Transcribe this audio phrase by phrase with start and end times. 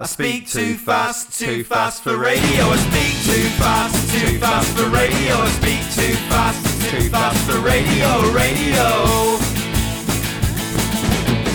[0.00, 2.70] I speak too fast, too fast for radio.
[2.70, 5.34] I speak too fast, too fast for radio.
[5.34, 8.86] I speak too fast, too fast for radio, radio.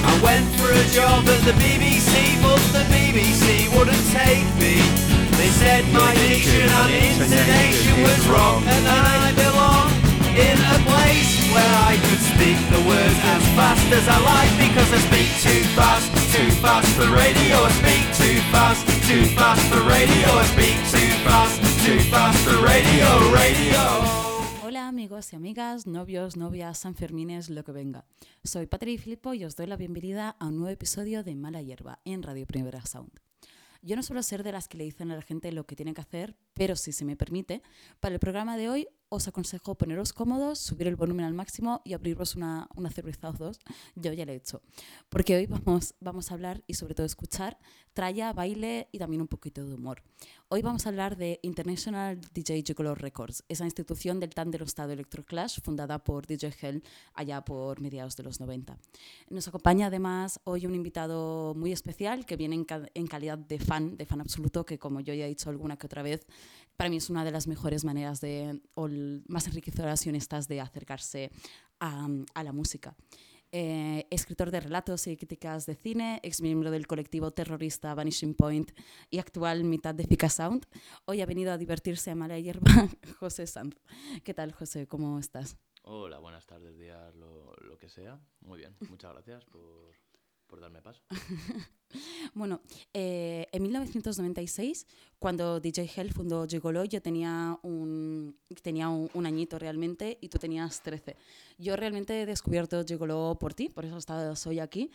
[0.04, 4.76] I went for a job at the BBC, but the BBC wouldn't take me.
[5.40, 9.53] They said my diction and intonation was wrong, and then I belong
[10.34, 14.90] in a place where I could speak the words as fast as I like because
[14.90, 17.56] I speak too fast, too fast for radio.
[17.62, 20.28] I speak too fast, too fast for radio.
[20.34, 23.82] I speak too fast, too fast for radio, radio.
[24.64, 28.06] Hola amigos y amigas, novios, novias, sanfermines, lo que venga.
[28.44, 32.00] Soy Patri Filippo y os doy la bienvenida a un nuevo episodio de Mala Hierba
[32.06, 33.12] en Radio Primera Sound.
[33.86, 35.94] Yo no suelo ser de las que le dicen a la gente lo que tienen
[35.94, 37.62] que hacer, pero si se me permite,
[38.00, 41.94] para el programa de hoy os aconsejo poneros cómodos, subir el volumen al máximo y
[41.94, 43.60] abriros una, una cerveza o dos.
[43.96, 44.62] Yo ya lo he hecho.
[45.10, 47.58] Porque hoy vamos, vamos a hablar y sobre todo escuchar
[47.94, 50.02] tralla, baile y también un poquito de humor.
[50.50, 55.60] Hoy vamos a hablar de International DJ Gigolo Records, esa institución del tan denostado Electroclash
[55.62, 58.80] fundada por DJ Hell allá por mediados de los 90.
[59.30, 63.60] Nos acompaña además hoy un invitado muy especial que viene en, ca- en calidad de
[63.60, 66.26] fan, de fan absoluto, que como yo ya he dicho alguna que otra vez,
[66.78, 68.88] para mí es una de las mejores maneras de, o
[69.28, 71.32] más enriquecedoras y honestas de acercarse
[71.80, 72.96] a, a la música.
[73.56, 78.72] Eh, escritor de relatos y críticas de cine, ex miembro del colectivo terrorista Vanishing Point
[79.12, 80.66] y actual mitad de Fika Sound.
[81.06, 82.64] Hoy ha venido a divertirse a mala hierba
[83.20, 83.76] José Sanz.
[84.24, 84.88] ¿Qué tal, José?
[84.88, 85.56] ¿Cómo estás?
[85.84, 88.20] Hola, buenas tardes, días, lo, lo que sea.
[88.40, 89.94] Muy bien, muchas gracias por,
[90.48, 91.04] por darme paso.
[92.34, 94.88] Bueno, eh, en 1996,
[95.20, 100.40] cuando DJ Hell fundó Gigolo, yo tenía, un, tenía un, un añito realmente y tú
[100.40, 101.16] tenías 13.
[101.60, 104.90] Yo realmente he descubierto Gigolo por ti, por eso estás hoy aquí.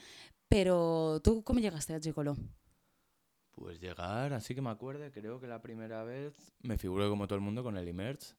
[0.49, 2.37] Pero tú, ¿cómo llegaste a Gigolo?
[3.53, 7.37] Pues llegar, así que me acuerdo, creo que la primera vez me figuré como todo
[7.37, 8.35] el mundo con el Emerge,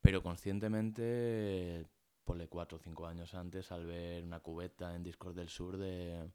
[0.00, 1.86] pero conscientemente,
[2.28, 6.30] ponle cuatro o cinco años antes, al ver una cubeta en Discord del Sur de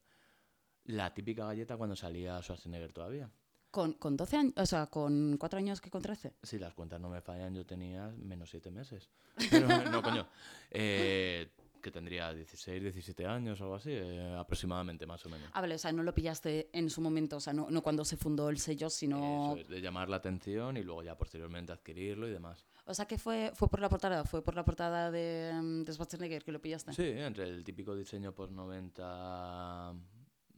[0.86, 3.30] la típica galleta cuando salía Schwarzenegger todavía.
[3.70, 6.34] Con, con 12 años, o sea, con 4 años que con 13.
[6.42, 9.12] Si las cuentas no me fallan, yo tenía menos siete meses.
[9.52, 10.28] Pero, no, coño.
[10.72, 15.50] Eh, que tendría 16, 17 años o algo así, eh, aproximadamente, más o menos.
[15.54, 18.04] Ah, vale, o sea, no lo pillaste en su momento, o sea, no, no cuando
[18.04, 19.54] se fundó el sello, sino...
[19.54, 22.66] Eso es, de llamar la atención y luego ya posteriormente adquirirlo y demás.
[22.86, 25.94] O sea, que fue, fue por la portada, fue por la portada de, mm, de
[25.94, 26.94] Schwarzenegger que lo pillaste.
[26.94, 29.94] Sí, entre el típico diseño post 90,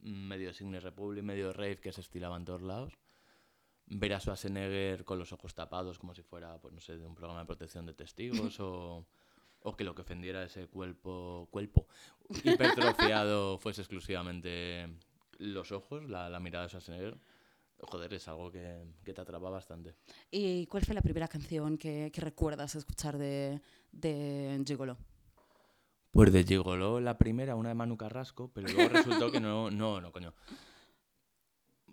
[0.02, 2.98] medio Signe Republic, medio Rave que se estilaba en todos lados.
[3.88, 7.14] Ver a Schwarzenegger con los ojos tapados como si fuera, pues no sé, de un
[7.14, 9.06] programa de protección de testigos o,
[9.60, 11.88] o que lo que ofendiera ese cuerpo, cuerpo
[12.44, 14.90] hipertrofiado fuese exclusivamente
[15.38, 17.20] los ojos, la, la mirada de Schwarzenegger.
[17.86, 19.96] Joder, es algo que, que te atrapa bastante.
[20.32, 24.98] ¿Y cuál fue la primera canción que, que recuerdas escuchar de, de Gigolo?
[26.12, 30.00] Pues de Gigolo, la primera, una de Manu Carrasco, pero luego resultó que no, no,
[30.00, 30.34] no, coño.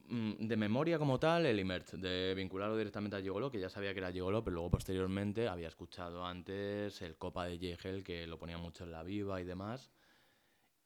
[0.09, 3.93] Mm, De memoria como tal, el Imert, de vincularlo directamente a Gigolo, que ya sabía
[3.93, 8.39] que era Gigolo, pero luego posteriormente había escuchado antes el Copa de Yegel, que lo
[8.39, 9.91] ponía mucho en la viva y demás.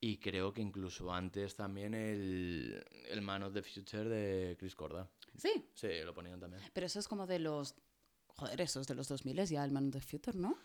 [0.09, 5.09] Y creo que incluso antes también el, el Man of the Future de Chris Corda.
[5.37, 6.63] Sí, Sí, lo ponían también.
[6.73, 7.75] pero eso es como de los...
[8.37, 10.57] Joder, eso es de los 2000 ya, el Man of the Future, ¿no?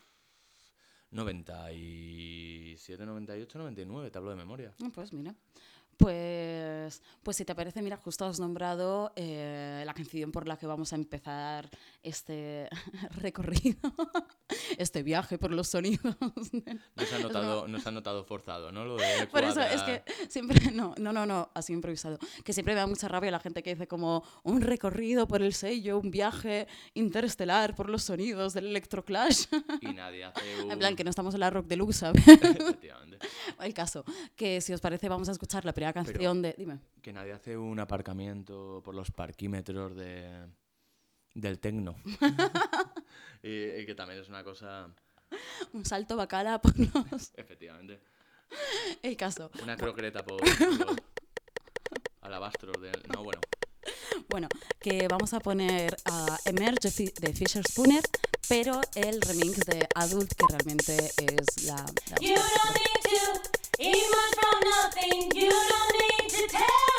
[1.10, 4.74] 97, 98, 99, te hablo de memoria.
[4.82, 5.34] Ah, Pues mira.
[6.02, 10.66] Pues, pues si te parece, mira, justo has nombrado eh, la canción por la que
[10.66, 11.70] vamos a empezar
[12.02, 12.68] este
[13.22, 13.78] recorrido,
[14.78, 16.16] este viaje por los sonidos.
[16.94, 18.84] No se ha notado, no se ha notado forzado, ¿no?
[18.84, 22.74] Lo de Por eso es que siempre, no, no, no, no, así improvisado, que siempre
[22.74, 26.10] me da mucha rabia la gente que dice como un recorrido por el sello, un
[26.10, 29.46] viaje interestelar por los sonidos del Electroclash.
[29.80, 30.70] Y nadie hace un...
[30.70, 32.26] En plan, que no estamos en la Rock Deluxe, ¿sabes?
[32.26, 33.18] Efectivamente.
[33.60, 34.04] El caso,
[34.36, 36.54] que si os parece vamos a escuchar la primera canción de...
[36.56, 36.78] Dime.
[37.00, 40.46] Que nadie hace un aparcamiento por los parquímetros de,
[41.34, 41.96] del tecno.
[43.42, 44.88] y, y que también es una cosa...
[45.72, 47.32] Un salto bacala por los...
[47.36, 48.00] Efectivamente.
[49.02, 49.50] El caso.
[49.62, 50.96] Una croqueta por los
[52.20, 52.92] alabastros de...
[53.14, 53.40] No, bueno.
[54.28, 54.48] Bueno,
[54.80, 58.02] que vamos a poner a Emerge de Fisher Spooner,
[58.48, 61.76] pero el remix de Adult, que realmente es la...
[61.76, 62.16] la-
[63.78, 66.91] He was from nothing, you don't need to tell.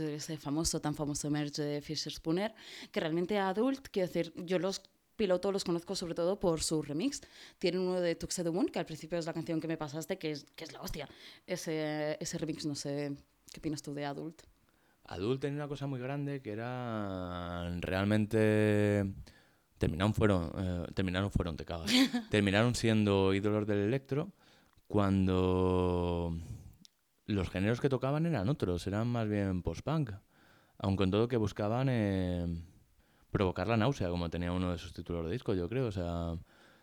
[0.00, 2.54] Emerge, ese famoso, tan famoso Emerge de Fisher Spooner,
[2.90, 4.80] que realmente Adult, quiero decir, yo los
[5.16, 7.20] pilotos los conozco sobre todo por su remix.
[7.58, 10.32] Tienen uno de Tuxedo Moon, que al principio es la canción que me pasaste, que
[10.32, 11.08] es, que es la hostia.
[11.46, 13.16] Ese, ese remix, no sé,
[13.52, 14.42] ¿qué opinas tú de Adult?
[15.04, 19.04] Adult tenía una cosa muy grande que era realmente
[19.76, 21.90] terminaron fueron eh, terminaron fueron te cagas
[22.30, 24.32] terminaron siendo ídolos del electro
[24.86, 26.38] cuando
[27.26, 30.10] los géneros que tocaban eran otros eran más bien post-punk
[30.78, 32.46] aun con todo que buscaban eh,
[33.30, 36.36] provocar la náusea como tenía uno de sus títulos de disco yo creo o sea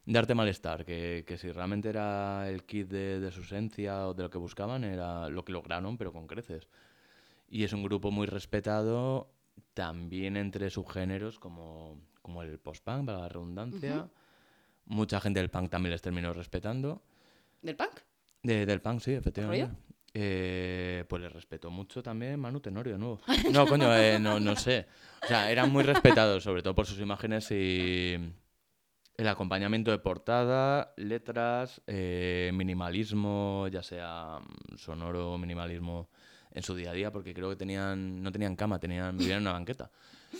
[0.05, 4.23] darte malestar que, que si realmente era el kit de, de su esencia o de
[4.23, 6.67] lo que buscaban era lo que lograron pero con creces
[7.49, 9.29] y es un grupo muy respetado
[9.73, 14.09] también entre subgéneros como, como el post-punk, para la redundancia.
[14.85, 17.01] Mucha gente del punk también les terminó respetando.
[17.61, 17.91] ¿Del punk?
[18.43, 19.67] De- del punk, sí, efectivamente.
[20.13, 23.19] Eh, pues les respetó mucho también Manu Tenorio, ¿no?
[23.51, 24.87] No, coño, eh, no, no sé.
[25.23, 28.17] O sea, eran muy respetados, sobre todo por sus imágenes y
[29.17, 36.09] el acompañamiento de portada, letras, eh, minimalismo, ya sea mm, sonoro minimalismo
[36.51, 39.43] en su día a día, porque creo que tenían no tenían cama, tenían vivían en
[39.43, 39.91] una banqueta.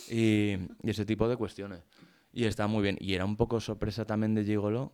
[0.10, 1.84] Y, y ese tipo de cuestiones.
[2.34, 2.98] Y está muy bien.
[3.00, 4.94] Y era un poco sorpresa también de Gigolo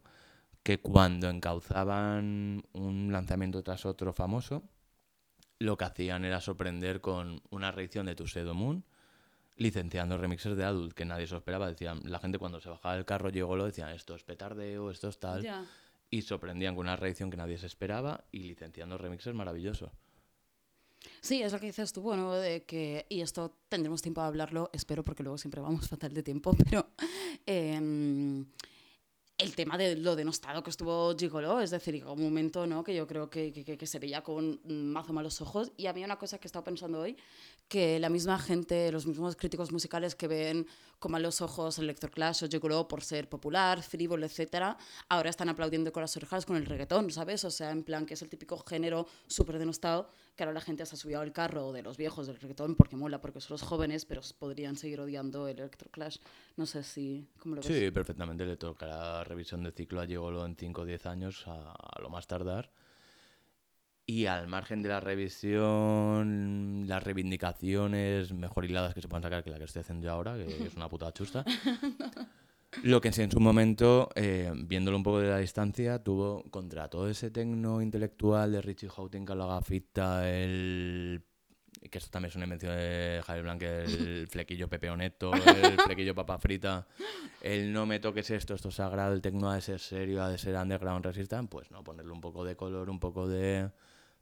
[0.68, 4.64] que cuando encauzaban un lanzamiento tras otro famoso,
[5.60, 8.84] lo que hacían era sorprender con una reedición de Tuxedo Moon,
[9.56, 11.70] licenciando remixes de Adult, que nadie se lo esperaba.
[11.70, 15.18] Decían, la gente cuando se bajaba del carro Gigolo decían, esto es petardeo, esto es
[15.20, 15.42] tal.
[15.42, 15.66] Ya.
[16.10, 19.92] Y sorprendían con una reedición que nadie se esperaba y licenciando remixes maravillosos.
[21.22, 24.70] Sí, es lo que dices tú, bueno, de que, y esto tendremos tiempo de hablarlo,
[24.74, 26.90] espero, porque luego siempre vamos fatal de tiempo, pero
[27.46, 28.46] em,
[29.38, 32.84] el tema de lo denostado que estuvo Gigolo, es decir, llegó un momento ¿no?
[32.84, 36.18] que yo creo que, que- que- se veía con mazo malos ojos, y había una
[36.18, 37.16] cosa que he estado pensando hoy,
[37.68, 40.66] que la misma gente, los mismos críticos musicales que ven
[41.00, 44.78] con malos ojos Electroclash o Gigolo por ser popular, frívolo, etcétera,
[45.10, 47.44] ahora están aplaudiendo con las orejas con el reggaetón, ¿sabes?
[47.46, 50.86] O sea, en plan que es el típico género súper denostado que ahora la gente
[50.86, 53.64] se ha subido al carro de los viejos del reggaetón porque mola, porque son los
[53.64, 56.18] jóvenes, pero podrían seguir odiando el Electroclash.
[56.56, 57.28] No sé si...
[57.40, 57.68] ¿Cómo lo ves?
[57.68, 58.46] Sí, perfectamente.
[58.46, 62.10] Le tocará revisión de ciclo a Gigolo en 5 o 10 años, a, a lo
[62.10, 62.72] más tardar.
[64.10, 69.50] Y al margen de la revisión, las reivindicaciones mejor hiladas que se puedan sacar que
[69.50, 71.44] la que estoy haciendo yo ahora, que es una puta chusta.
[72.84, 76.90] Lo que sí en su momento, eh, viéndolo un poco de la distancia, tuvo contra
[76.90, 81.22] todo ese tecno intelectual de Richie Houghton, Calagafita, el
[81.92, 86.38] que esto también es una invención de Javier Blanque, el flequillo pepeoneto, el flequillo papa
[86.38, 86.88] frita,
[87.42, 90.30] el no me toques esto, esto es sagrado, el tecno ha de ser serio, ha
[90.30, 93.70] de ser underground resistant, pues no, ponerle un poco de color, un poco de,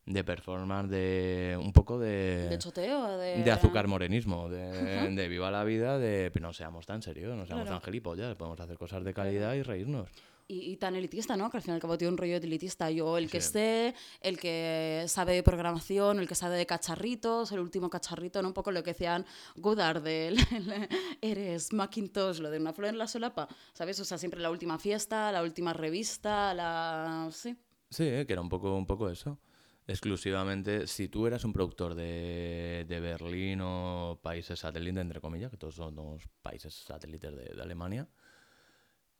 [0.05, 3.43] de performance, de un poco de, De choteo, de...
[3.43, 7.63] de azúcar morenismo, de, de viva la vida, de no seamos tan serios, no seamos
[7.65, 7.79] Claro.
[7.79, 10.09] tan gilipollas, podemos hacer cosas de calidad y reírnos.
[10.47, 11.49] Y, y tan elitista, ¿no?
[11.49, 12.91] Que al fin y al cabo tiene un rollo de elitista.
[12.91, 13.47] Yo, el que Sí.
[13.47, 18.49] esté, el que sabe de programación, el que sabe de cacharritos, el último cacharrito, ¿no?
[18.49, 20.87] Un poco lo que decían Godard del el-
[21.19, 23.99] eres Macintosh, lo de una flor en la solapa, ¿sabes?
[23.99, 27.27] O sea, siempre la última fiesta, la última revista, la...
[27.31, 27.55] Sí.
[27.89, 29.39] Sí, eh, que era un poco, un poco eso.
[29.87, 35.57] Exclusivamente, si tú eras un productor de, de Berlín o países satélites, entre comillas, que
[35.57, 38.07] todos somos países satélites de, de Alemania,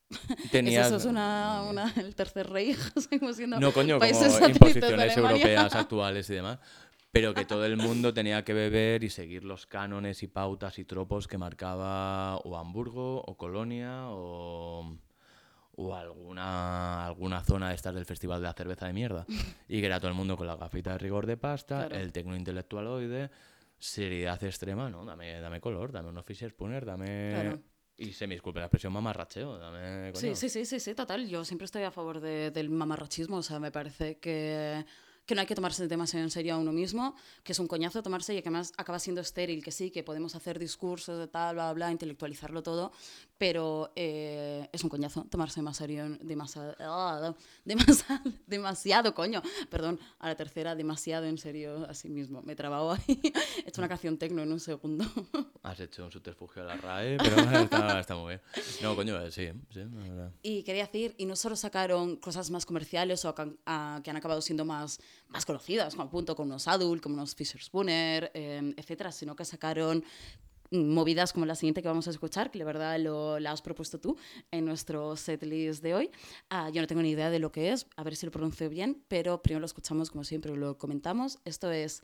[0.10, 0.88] ¿Es tenías...
[0.88, 2.74] eso es una, una- el tercer rey?
[2.96, 6.60] Seguimos siendo No, coño, como países satélites de imposiciones europeas actuales y demás.
[7.12, 10.84] Pero que todo el mundo tenía que beber y seguir los cánones y pautas y
[10.84, 14.98] tropos que marcaba o Hamburgo o Colonia o,
[15.78, 19.26] o alguna, alguna zona de estas del festival de la cerveza de mierda.
[19.68, 21.96] y que era todo el mundo con la gafita de rigor de pasta, Claro.
[22.04, 23.30] el tecno intelectualoide,
[23.80, 25.06] seriedad extrema, ¿no?
[25.06, 27.32] Dame, dame color, dame unos Fisher Spooner, dame...
[27.34, 27.62] Claro.
[27.98, 30.12] Y se me disculpe la expresión mamarracheo, dame...
[30.14, 30.36] Sí, coño.
[30.36, 31.28] sí, sí, sí, sí, total.
[31.30, 33.38] Yo siempre estoy a favor de- del mamarrachismo.
[33.38, 34.86] O sea, me parece que,
[35.26, 38.04] que no hay que tomarse demasiado en serio a uno mismo, que es un coñazo
[38.04, 41.56] tomarse y que además acaba siendo estéril, que sí, que podemos hacer discursos de tal,
[41.56, 42.92] bla, bla, intelectualizarlo todo,
[43.38, 50.36] pero eh, es un coñazo tomarse más serio, demasiado, demasiado, demasiado, coño, perdón, a la
[50.36, 52.42] tercera, demasiado en serio a sí mismo.
[52.44, 53.04] Me he trabado ahí,
[53.66, 55.06] he hecho una canción tecno en un segundo.
[55.64, 58.42] Has hecho un subterfugio a la RAE, pero está, está muy bien.
[58.82, 59.80] No, coño, eh, sí, sí,
[60.16, 60.32] la.
[60.42, 64.10] Y quería decir, y no solo sacaron cosas más comerciales o que han, a- que
[64.12, 68.32] han acabado siendo más, más conocidas, como punto con unos Adult, como unos Fisher Spooner,
[68.34, 72.60] eh, etcétera, sino que sacaron mm, movidas como la siguiente que vamos a escuchar, que
[72.60, 74.18] la verdad lo, la has propuesto tú
[74.52, 76.12] en nuestro setlist de hoy.
[76.50, 78.70] Ah, yo no tengo ni idea de lo que es, a ver si lo pronuncio
[78.70, 81.40] bien, pero primero lo escuchamos como siempre lo comentamos.
[81.46, 82.04] Esto es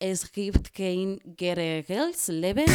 [0.00, 2.66] Es gibt kein geregeltes Leben.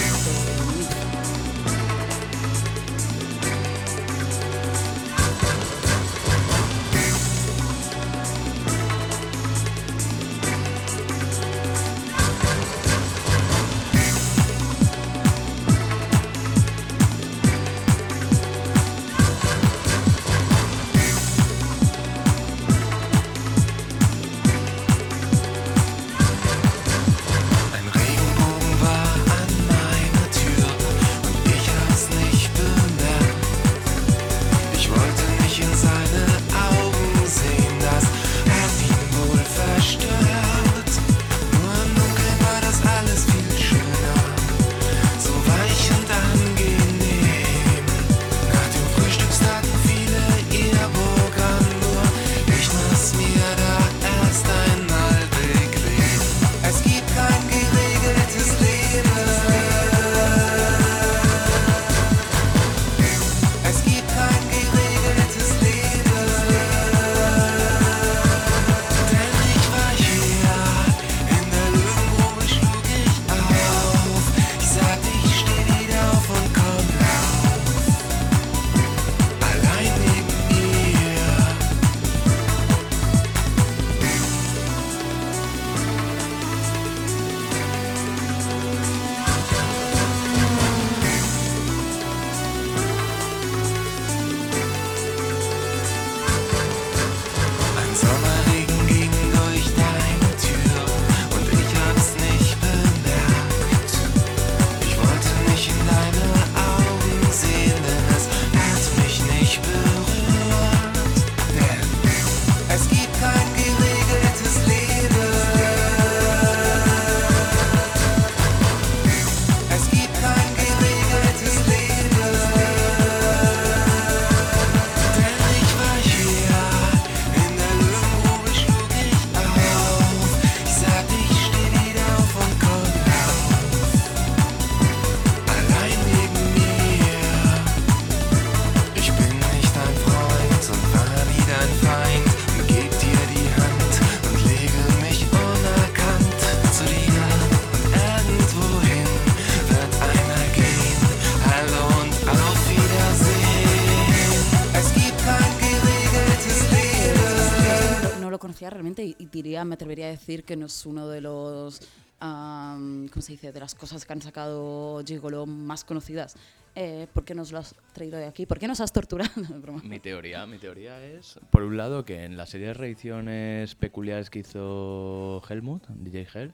[159.34, 161.82] Diría, me atrevería a decir que no es uno de los,
[162.20, 166.36] am, ¿cómo se dice?, de las cosas que han sacado Gigolo más conocidas.
[166.76, 168.46] Eh, ¿Por qué nos lo has traído hoy aquí?
[168.46, 169.32] ¿Por qué nos has torturado?
[169.84, 174.30] Mi teoría, mi teoría es, por un lado, que en la serie de reediciones peculiares
[174.30, 176.54] que hizo Helmut, DJ Hell,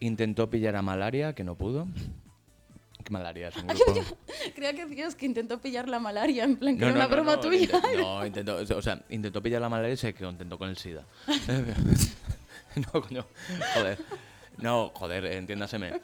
[0.00, 1.86] intentó pillar a Malaria, que no pudo.
[3.06, 4.16] Que Malaria es un grupo...
[4.56, 7.08] Creía que decías que intentó pillar la malaria, en plan que No, era no, una
[7.08, 7.80] no, broma tuya.
[7.96, 11.04] no, intentó, o sea, intentó pillar la malaria y se contentó con el SIDA.
[12.74, 13.24] no, coño,
[13.74, 13.98] joder.
[14.58, 16.00] No, joder, entiéndaseme.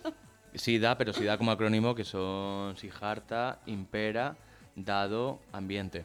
[0.54, 4.37] SIDA, pero SIDA como acrónimo, que son Sijarta, Impera,
[4.76, 6.04] Dado, Ambiente.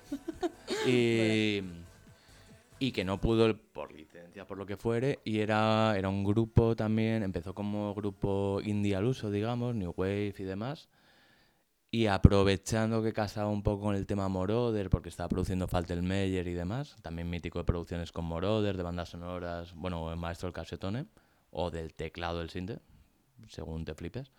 [0.87, 1.61] Y,
[2.79, 3.93] y que no pudo por
[4.45, 9.05] por lo que fuere, y era, era un grupo también, empezó como grupo indie al
[9.05, 10.89] uso, digamos, New Wave y demás.
[11.89, 16.53] Y aprovechando que casaba un poco con el tema Moroder, porque estaba produciendo Faltelmeyer y
[16.53, 21.07] demás, también mítico de producciones con Moroder, de bandas sonoras, bueno, el maestro del casetone,
[21.49, 22.79] o del teclado del sinte,
[23.47, 24.31] según te flipes.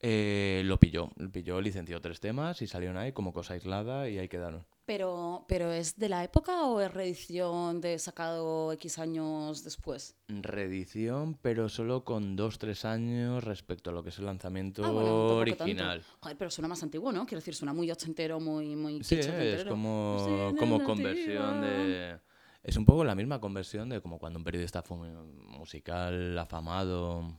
[0.00, 4.18] Eh, lo pilló, lo pilló, licenció tres temas y salieron ahí como cosa aislada y
[4.18, 4.66] ahí quedaron.
[4.86, 10.14] Pero, pero ¿es de la época o es reedición de sacado X años después?
[10.28, 15.36] Reedición, pero solo con 2-3 años respecto a lo que es el lanzamiento Ah, bueno,
[15.36, 16.02] original.
[16.20, 17.24] Joder, pero suena más antiguo, ¿no?
[17.24, 19.70] Quiero decir, suena muy ochentero, muy, muy Sí, es ochentero.
[19.70, 22.18] como, Sí, como conversión de...
[22.62, 27.38] Es un poco la misma conversión de como cuando un periodista musical afamado...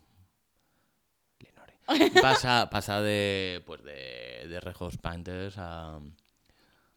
[1.39, 5.99] Lenore, pasa, pasa de, pues de, de Rejos Painters a,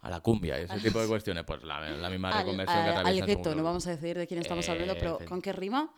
[0.00, 1.44] a la cumbia, ese tipo de cuestiones.
[1.44, 3.90] Pues la, la misma Al, reconversión que al- al atraviesa gueto, según no vamos a
[3.90, 5.92] decir de quién estamos hablando, Eh, pero efe- ¿con qué rima?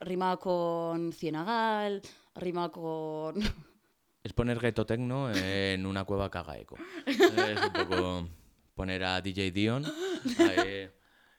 [0.00, 2.02] Rima con Cienagal,
[2.34, 3.34] rima con...
[4.22, 6.76] Es poner gueto tecno en una cueva que haga eco.
[7.06, 8.28] Es un poco
[8.74, 9.84] poner a DJ Dion.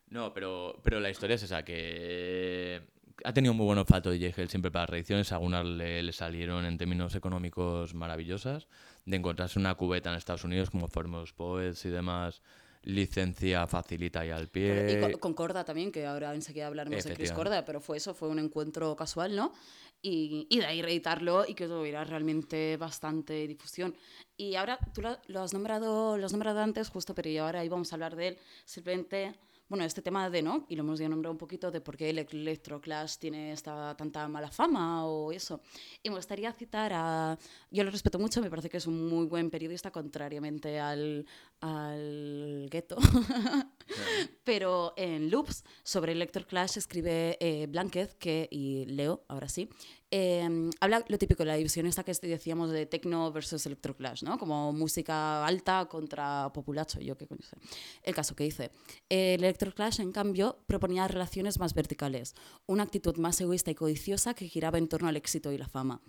[0.09, 2.81] No, pero, pero la historia es esa, que
[3.23, 5.31] ha tenido muy buen olfato DJ Hell siempre para las reediciones.
[5.31, 8.67] Algunas le, le salieron en términos económicos maravillosas.
[9.05, 12.41] De encontrarse una cubeta en Estados Unidos como Formos Poets y demás,
[12.83, 14.99] licencia facilita y al Y pie.
[15.01, 17.31] con, con Corda también, que ahora enseguida hablaremos de Chris.
[17.31, 19.53] Corda, pero fue eso, fue un encuentro casual, ¿no?
[20.01, 23.95] Y, y de ahí reeditarlo y que tuviera realmente bastante difusión.
[24.35, 27.65] Y ahora, tú lo, lo has nombrado lo has nombrado antes, justo, pero y ahora
[27.65, 28.37] íbamos a hablar de él.
[28.63, 29.33] Simplemente,
[29.69, 30.65] bueno, este tema de, ¿no?
[30.69, 34.27] Y lo hemos ya nombrado un poquito de por qué el Electroclash tiene esta tanta
[34.27, 35.61] mala fama o eso.
[36.03, 37.37] Y me gustaría citar a...
[37.69, 41.25] Yo lo respeto mucho, me parece que es un muy buen periodista, contrariamente al,
[41.59, 42.97] al gueto.
[44.45, 49.69] Pero en Loops, sobre Electroclash, escribe eh, Blanquez, que, y leo, ahora sí,
[50.09, 54.37] eh, habla lo típico, la división esta que decíamos de techno versus Electroclash, ¿no?
[54.37, 57.57] Como música alta contra populacho, yo qué coño sé.
[58.03, 58.71] El caso que dice,
[59.09, 62.35] eh, el Electroclash, en cambio, proponía relaciones más verticales,
[62.67, 66.01] una actitud más egoísta y codiciosa que giraba en torno al éxito y la fama.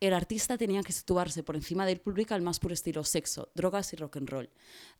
[0.00, 3.92] El artista tenía que situarse por encima del público al más puro estilo sexo, drogas
[3.92, 4.50] y rock and roll.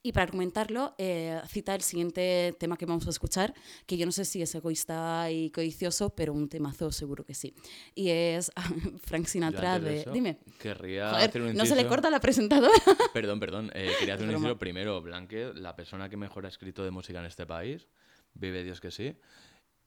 [0.03, 3.53] Y para argumentarlo, eh, cita el siguiente tema que vamos a escuchar,
[3.87, 7.55] que yo no sé si es egoísta y codicioso, pero un temazo seguro que sí.
[7.95, 8.46] Y es
[9.05, 10.01] Frank Yo Sinatra de...
[10.01, 10.39] eso Dime.
[10.59, 11.89] Querría Joder, hacer un no se le inciso.
[11.89, 12.73] corta la presentadora.
[13.13, 13.71] Perdón, perdón.
[13.75, 15.01] eh, quería hacer un inciso primero.
[15.03, 17.89] Blanque, la persona que mejor ha escrito de música en este país.
[18.35, 19.17] Vive Dios que sí.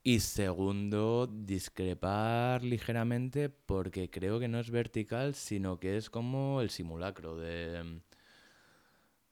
[0.02, 6.69] Y segundo, discrepar ligeramente porque creo que no es vertical, sino que es como el
[6.69, 8.00] simulacro de,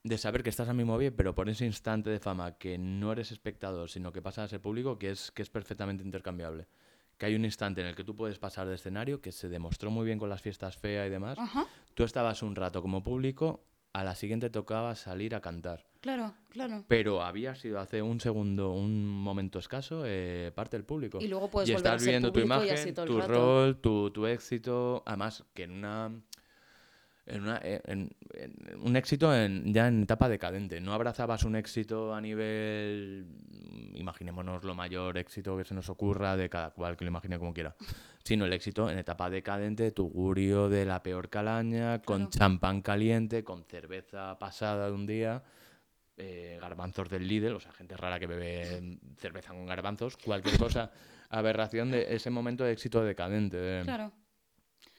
[0.04, 3.12] de saber que estás a mi móvil, pero por ese instante de fama que no
[3.12, 6.66] eres espectador, sino que pasas a ser público, que es, que es perfectamente intercambiable.
[7.18, 9.90] Que hay un instante en el que tú puedes pasar de escenario, que se demostró
[9.90, 13.64] muy bien con las fiestas fea y demás, Ajá, Tú estabas un rato como público,
[13.92, 15.84] a la siguiente tocaba salir a cantar.
[16.00, 16.84] claro, claro.
[16.86, 21.18] Pero había sido hace un segundo, un momento escaso, eh, parte del público.
[21.20, 23.32] Y luego puedes y volver a estás ser viendo tu imagen, tu rato.
[23.32, 25.02] rol, tu, tu éxito.
[25.04, 26.12] Además, que en una.
[27.28, 30.80] En, una, eh, en- en un éxito en, ya en etapa decadente.
[30.80, 36.36] No abrazabas un éxito a nivel, mm, imaginémonos lo mayor éxito que se nos ocurra
[36.36, 37.76] de cada cual que lo imagine como quiera,
[38.24, 42.30] sino el éxito en etapa decadente, tugurio de la peor calaña, con Claro.
[42.30, 45.42] champán caliente, con cerveza pasada de un día,
[46.16, 50.90] eh, garbanzos del Lidl, o sea, gente rara que bebe cerveza con garbanzos, cualquier cosa,
[51.30, 53.56] aberración de ese momento de éxito decadente.
[53.56, 54.12] de- Claro.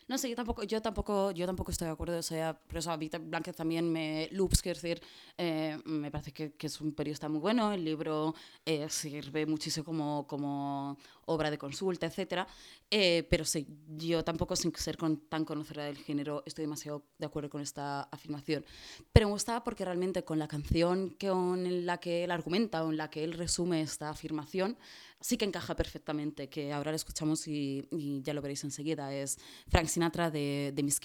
[0.09, 2.17] No sé, yo tampoco, yo tampoco, yo tampoco estoy de acuerdo.
[2.17, 4.99] O sea, por eso a tam- Blanquez también me loops, quiero decir,
[5.37, 7.71] eh, me parece que, que es un periodista muy bueno.
[7.71, 8.33] El libro
[8.65, 12.47] eh, sirve muchísimo como, como obra de consulta, etcétera.
[12.89, 13.67] Eh, pero sí,
[13.97, 18.01] yo tampoco, sin ser con- tan conocedora del género, estoy demasiado de acuerdo con esta
[18.11, 18.65] afirmación.
[19.13, 22.89] Pero me gustaba porque realmente con la canción que, en la que él argumenta o
[22.89, 24.75] en la que él resume esta afirmación,
[25.21, 29.13] sí que encaja perfectamente, que ahora la escuchamos y, y ya lo veréis enseguida.
[29.13, 30.99] Es Frank Sinatra de, de Miss.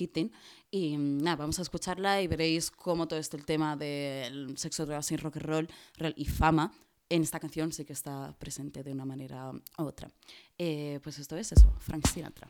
[0.71, 4.87] Y mm, nada, vamos a escucharla y veréis cómo todo este el tema del sexo,
[4.87, 5.69] drogas y rock and roll
[6.17, 6.73] y fama
[7.09, 10.11] en esta canción sí que está presente de una manera u otra.
[10.59, 12.49] Eh, pues esto es eso, Frank Sinatra.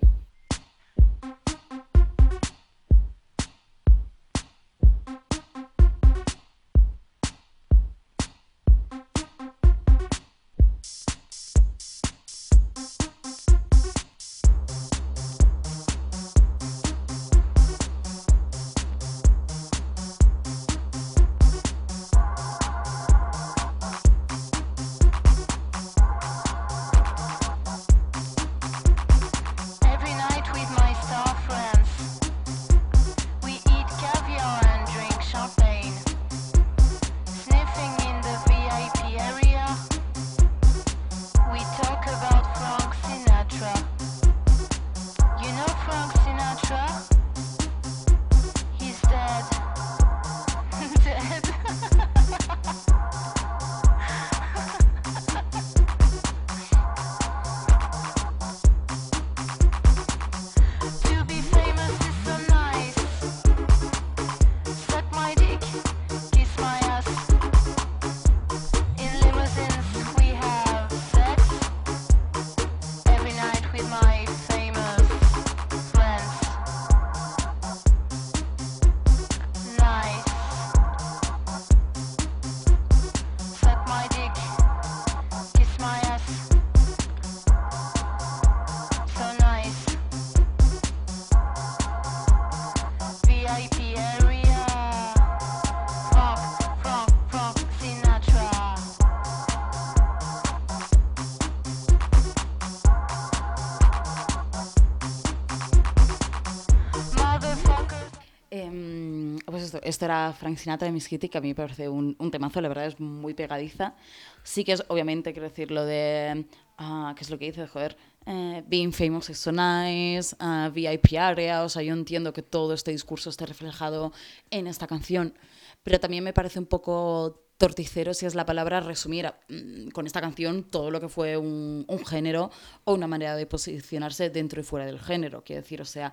[109.84, 112.60] Esto era Frank Sinatra de Miss Kitty, que a mí me parece un, un temazo,
[112.60, 113.94] la verdad es muy pegadiza.
[114.42, 116.46] Sí que es, obviamente, quiero decir, lo de,
[116.78, 117.66] ah, ¿qué es lo que dice?
[117.66, 122.42] Joder, eh, being famous is so nice, ah, VIP area, o sea, yo entiendo que
[122.42, 124.12] todo este discurso esté reflejado
[124.50, 125.34] en esta canción,
[125.82, 130.20] pero también me parece un poco torticero, si es la palabra, resumir mm, con esta
[130.20, 132.50] canción todo lo que fue un, un género
[132.84, 135.44] o una manera de posicionarse dentro y fuera del género.
[135.44, 136.12] Quiero decir, o sea,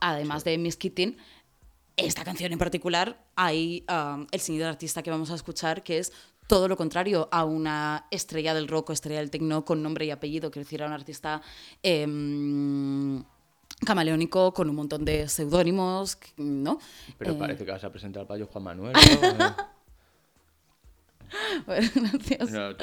[0.00, 1.16] además de Miss Kitty,
[1.96, 6.12] esta canción en particular hay um, el siguiente artista que vamos a escuchar que es
[6.46, 10.10] todo lo contrario a una estrella del rock o estrella del techno con nombre y
[10.10, 11.42] apellido, quiero decir, a un artista
[11.82, 13.24] em,
[13.84, 16.78] camaleónico con un montón de seudónimos, ¿no?
[17.18, 18.92] Pero Eh, parece que vas a presentar al payo Juan Manuel.
[19.38, 19.56] ¿no?
[21.66, 22.50] bueno, gracias.
[22.50, 22.76] no,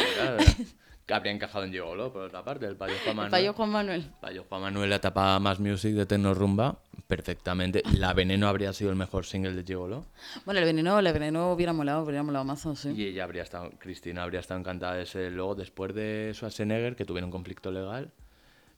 [1.06, 3.32] que habría encajado en Gigolo, por otra parte, el payo Juan El Manuel.
[3.32, 4.12] payo Juan Manuel.
[4.22, 7.84] Payo Juan Manuel la tapa más music de Tecno Rumba perfectamente.
[7.98, 10.06] La Veneno habría sido el mejor single de Gigolo.
[10.46, 12.92] Bueno, el veneno, el veneno hubiera molado, hubiera molado más, sí.
[12.96, 15.30] Y ella habría estado, Cristina habría estado encantada de ese.
[15.30, 18.12] Luego, después de Schwarzenegger, que tuvieron un conflicto legal,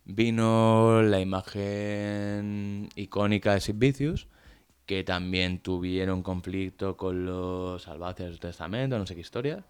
[0.05, 4.27] vino la imagen icónica de Sid Vicious,
[4.85, 9.63] que también tuvieron conflicto con los salvajes del testamento, no sé qué historia.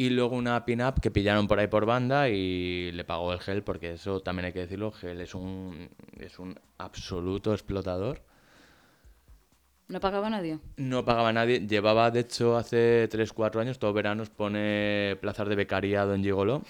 [0.00, 3.62] Y luego una pin-up que pillaron por ahí por banda y le pagó el gel,
[3.62, 8.22] porque eso también hay que decirlo, gel es un, es un absoluto explotador.
[9.88, 10.58] No pagaba a nadie.
[10.78, 11.66] No pagaba a nadie.
[11.66, 16.62] Llevaba, de hecho, hace 3-4 años, todos veranos, pone plazas de becariado en Gigolo,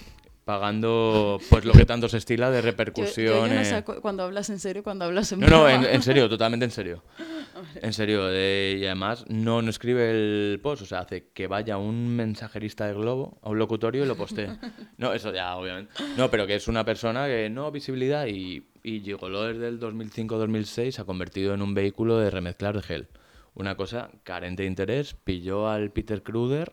[0.45, 3.49] pagando pues lo que tanto se estila de Yo, yo- repercusión.
[3.49, 6.27] yo no sé cu- cuando hablas en serio, cuando hablas en No, no, en, serio,
[6.29, 7.03] totalmente en serio.
[7.81, 11.77] En serio, de- y además no, no escribe el post, o sea, hace que vaya
[11.77, 14.49] un mensajerista de Globo a un locutorio y lo postee.
[14.97, 15.91] No, eso ya, obviamente.
[16.17, 20.91] No, pero que es una persona que no visibilidad y, y Gigolo desde el 2005-2006
[20.91, 23.07] se ha convertido en un vehículo de remezclar de gel.
[23.53, 26.71] Una cosa carente de interés, pilló al Peter Kruder,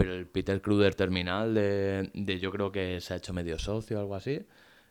[0.00, 3.98] pero el Peter Kruder terminal de, de yo creo que se ha hecho medio socio
[3.98, 4.40] o algo así.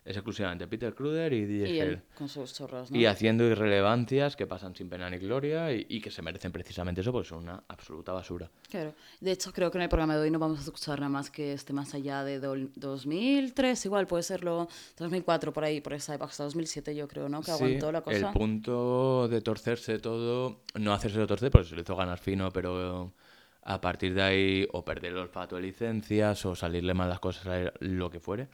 [0.06, 2.98] Es exclusivamente Peter Kruder y DJ Y él, con sus chorros, ¿no?
[2.98, 7.02] Y haciendo irrelevancias que pasan sin pena ni gloria y, y que se merecen precisamente
[7.02, 8.50] eso, porque son una absoluta basura.
[8.72, 8.96] Claro.
[9.20, 11.30] De hecho, creo que en el programa de hoy no vamos a escuchar nada más
[11.30, 14.68] que este más allá de dol- 2003, igual puede serlo
[14.98, 17.42] 2004, por ahí, por esa época, hasta 2007 yo creo, ¿no?
[17.42, 18.18] Que Sí, aguantó la cosa.
[18.18, 23.12] El punto de torcerse todo, no hacérselo torcer, porque se lo hizo ganar fino, pero
[23.70, 27.72] a partir de ahí o perder el olfato de licencias o salirle mal las cosas,
[27.80, 28.48] lo que fuere,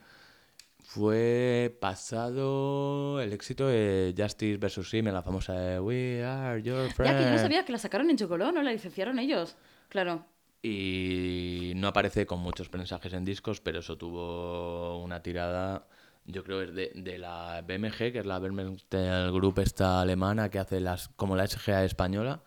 [0.84, 4.89] fue pasado el éxito de Justice vs.
[4.89, 7.13] Sim, la famosa de We Are Your Friends.
[7.13, 8.62] Ya que yo no sabía que la sacaron en Chocoló, ¿no?
[8.62, 9.56] La licenciaron ellos.
[9.88, 10.25] Claro.
[10.62, 15.88] Y no aparece con muchos mensajes en discos, pero eso tuvo una tirada,
[16.25, 20.60] yo creo es de, de la BMG, que es la Bermentel Group esta alemana que
[20.60, 22.41] hace las como la SGA española.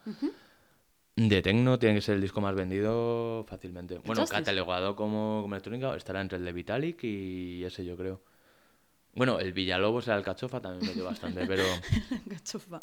[1.18, 3.98] De Tecno tiene que ser el disco más vendido fácilmente.
[4.06, 4.40] Bueno, Justice.
[4.40, 8.20] catalogado como, como electrónica estará entre el de Vitalik y ese yo creo.
[9.18, 11.64] Bueno, el Villalobos era el cachofa, también me dio bastante, pero...
[12.26, 12.80] Gachofa.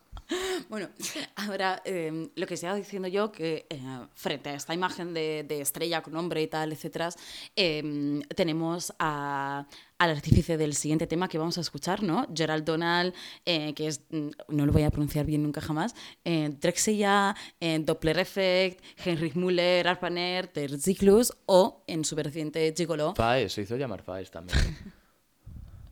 [0.69, 0.89] Bueno,
[1.37, 3.79] ahora eh, lo que estaba diciendo yo, que eh,
[4.13, 7.09] frente a esta imagen de, de estrella con nombre y tal, etcétera,
[7.55, 9.65] eh, tenemos a-
[9.97, 12.27] al artífice del siguiente tema que vamos a escuchar, ¿no?
[12.35, 13.13] Gerald Donald,
[13.45, 15.95] eh, que es, mm, no lo voy a pronunciar bien nunca jamás,
[16.25, 23.13] eh, Drexella, eh, Doppler Effect, Heinrich Müller, Arpaner, Der Zyklus o en su reciente Gigolo,
[23.15, 24.59] Faes, se hizo llamar Faes también.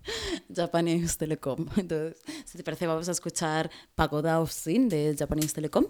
[0.54, 1.68] Japanese Telecom.
[1.78, 5.86] Entonces, si te parece, vamos a escuchar Pagoda of Sin de Japanese Telecom.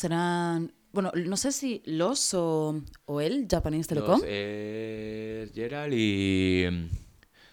[0.00, 0.72] Serán.
[0.92, 4.20] Bueno, no sé si los o, o el Japanese Telecom.
[4.20, 6.66] Los, eh, Gerald y,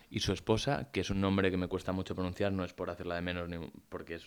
[0.09, 2.89] y su esposa, que es un nombre que me cuesta mucho pronunciar, no es por
[2.89, 3.57] hacerla de menos, ni
[3.89, 4.23] porque es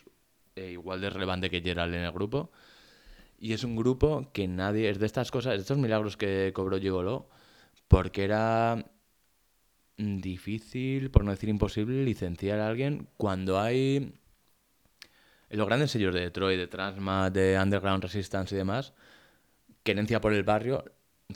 [0.54, 2.50] eh, igual de relevante que Gerald en el grupo.
[3.38, 6.78] Y es un grupo que nadie, es de estas cosas, de estos milagros que cobró
[6.78, 7.28] Gigolo,
[7.88, 8.84] porque era
[9.96, 14.19] difícil, por no decir imposible, licenciar a alguien cuando hay
[15.50, 18.92] en los grandes sellos de Detroit, de Transmat, de Underground Resistance y demás,
[19.82, 20.84] querencia por el barrio,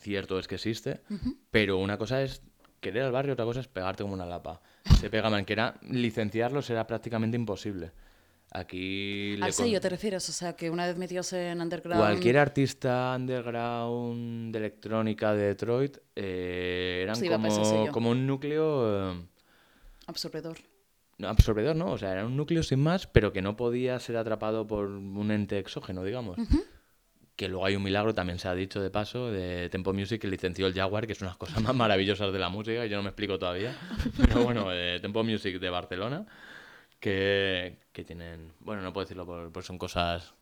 [0.00, 1.02] cierto es que existe,
[1.50, 2.40] pero una cosa es
[2.80, 4.60] querer al barrio, otra cosa es pegarte como una lapa.
[5.00, 7.92] Se pegaban, que era licenciarlos era prácticamente imposible.
[8.52, 11.98] Aquí Al con- sello te refieres, o sea, que una vez metidos en Underground.
[12.00, 17.16] Cualquier artista underground de electrónica de Detroit eh, eran
[17.90, 19.26] como un núcleo eh,
[20.06, 20.58] Absorbedor.
[21.24, 21.92] Absorbedor, ¿no?
[21.92, 25.30] O sea, era un núcleo sin más, pero que no podía ser atrapado por un
[25.30, 26.38] ente exógeno, digamos.
[27.36, 30.28] Que luego hay un milagro, también se ha dicho de paso, de Tempo Music que
[30.28, 32.88] licenció el Jaguar, que es una de las cosas más maravillosas de la música, y
[32.88, 33.76] yo no me explico todavía.
[34.16, 36.26] Pero bueno, eh, Tempo Music de Barcelona,
[37.00, 38.52] que, que tienen.
[38.60, 40.32] Bueno, no puedo decirlo, por, por son cosas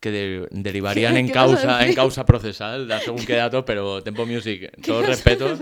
[0.00, 4.70] que de- derivarían ¿Qué- en causa, en causa procesal, según qué dato, pero Tempo Music,
[4.84, 5.56] todo respeto.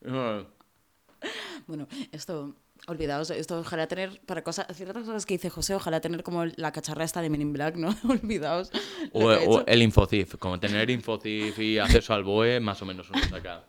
[0.00, 0.46] No,
[1.66, 2.54] Bueno, esto,
[2.86, 6.72] olvidaos, esto ojalá tener para cosas, ciertas cosas que dice José, ojalá tener como la
[6.72, 7.94] cacharra esta de Men in Black, ¿no?
[8.08, 8.70] olvidaos.
[9.12, 13.20] O, o el Infocif, como tener Infocif y acceso al BOE, más o menos uno
[13.28, 13.64] saca.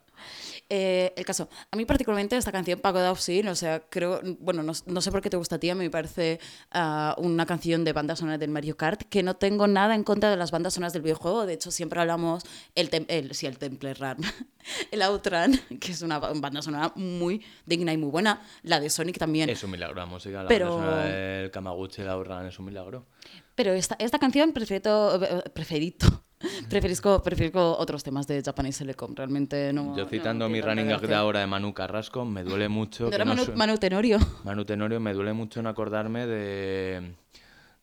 [0.68, 4.64] Eh, el caso, a mí particularmente esta canción Pago de Obscene, o sea, creo, bueno,
[4.64, 6.40] no, no sé por qué te gusta a ti, a mí me parece
[6.72, 10.32] ah, una canción de banda sonora del Mario Kart, que no tengo nada en contra
[10.32, 13.94] de las bandas sonoras del videojuego, de hecho siempre hablamos, el, el sí, el Temple
[13.94, 14.18] Run,
[14.92, 18.90] el Outrun, que es una ba- banda sonora muy digna y muy buena, la de
[18.90, 19.50] Sonic también.
[19.52, 22.66] Es un milagro la música, la Pero- banda sonora del Kamaguchi, la Outrun es un
[22.66, 23.06] milagro.
[23.54, 26.24] Pero esta, esta canción preferito, eh, preferito,
[26.70, 29.96] preferisco, preferisco otros temas de Japanese Telecom, realmente no...
[29.96, 33.16] Yo no citando mi running gag de ahora de Manu Carrasco, me duele mucho ¿No
[33.16, 34.20] era Manu, Tenorio?
[34.44, 37.14] Manu Tenorio, me duele mucho no acordarme de,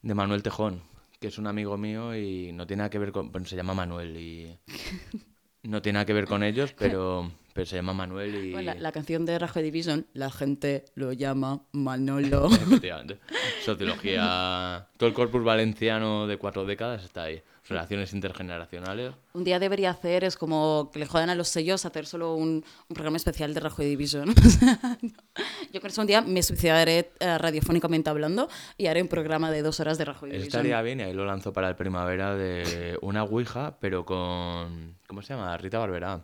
[0.02, 0.82] de Manuel Tejón,
[1.20, 3.32] que es un amigo mío y no tiene nada que ver con...
[3.32, 4.58] Bueno, se llama Manuel y...
[5.64, 8.50] No tiene nada que ver con ellos, pero, pero se llama Manuel y...
[8.50, 12.46] Bueno, la, la canción de Rajoy Division, la gente lo llama Manolo.
[12.52, 13.20] Efectivamente.
[13.64, 14.88] Sociología.
[14.96, 17.40] Todo el corpus valenciano de cuatro décadas está ahí.
[17.68, 19.12] Relaciones intergeneracionales.
[19.34, 22.64] un día debería hacer, es como que le jodan a los sellos hacer solo un,
[22.88, 24.34] un programa especial de Rajoy Division.
[25.72, 29.62] Yo con eso un día me suicidaré eh, radiofónicamente hablando y haré un programa de
[29.62, 30.48] dos horas de Rajoy Division.
[30.48, 34.96] estaría bien y ahí lo lanzo para el primavera de una ouija, pero con...
[35.06, 35.56] ¿Cómo se llama?
[35.56, 36.22] Rita Barberá.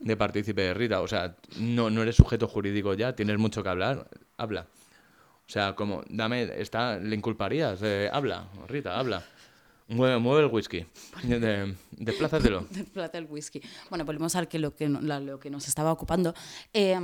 [0.00, 1.00] De partícipe de Rita.
[1.00, 4.08] O sea, no, no eres sujeto jurídico ya, tienes mucho que hablar.
[4.36, 4.66] Habla.
[5.46, 7.80] O sea, como, dame, está, le inculparías.
[7.82, 9.24] eh, habla, Rita, habla.
[9.90, 10.84] Mueve, mueve el whisky.
[11.24, 12.66] De, desplázatelo.
[12.70, 13.60] de plata el whisky.
[13.88, 16.34] Bueno, volvemos al que lo que, la- lo que nos estaba ocupando.
[16.74, 16.94] Eh,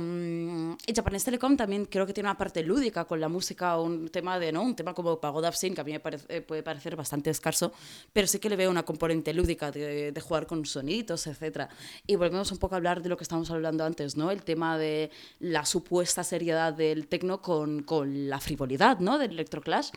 [0.95, 4.51] Japanese Telecom también creo que tiene una parte lúdica con la música, un tema de,
[4.51, 4.61] ¿no?
[4.61, 7.73] Un tema como Pagoda Obscene, que a mí me parece- eh, puede parecer bastante escaso,
[8.13, 11.69] pero sí que le veo una componente lúdica de, de jugar con sonidos, etcétera.
[12.05, 14.29] Y volvemos un poco a hablar de lo que estábamos hablando antes, ¿no?
[14.29, 19.17] El tema de la supuesta seriedad del tecno con, con la frivolidad, ¿no?
[19.17, 19.89] Del electroclash.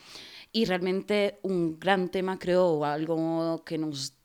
[0.53, 4.18] Y realmente un gran tema, creo, o algo que nos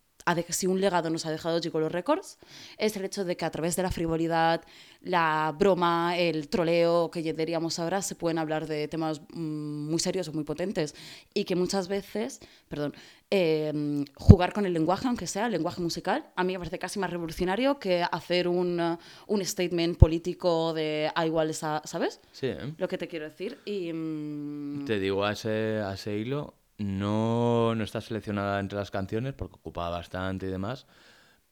[0.50, 2.38] si un legado nos ha dejado Gigolo Records
[2.78, 4.62] es el hecho de que a través de la frivolidad,
[5.02, 10.00] la broma, el troleo que ya diríamos ahora, se pueden hablar de temas mm, muy
[10.00, 10.96] serios o muy potentes
[11.34, 12.94] y que muchas veces, perdón,
[13.30, 17.00] eh, jugar con el lenguaje, aunque sea el lenguaje musical, a mí me parece casi
[17.00, 22.22] más revolucionario que hacer un, un statement político de a igual esa, ¿sabes?
[22.32, 22.74] Sí, ¿eh?
[22.78, 23.58] Lo que te quiero decir.
[23.66, 28.92] Y, mm, Te digo, a ese, a ese hilo, no, no está seleccionada entre las
[28.92, 30.88] canciones porque ocupaba bastante y demás,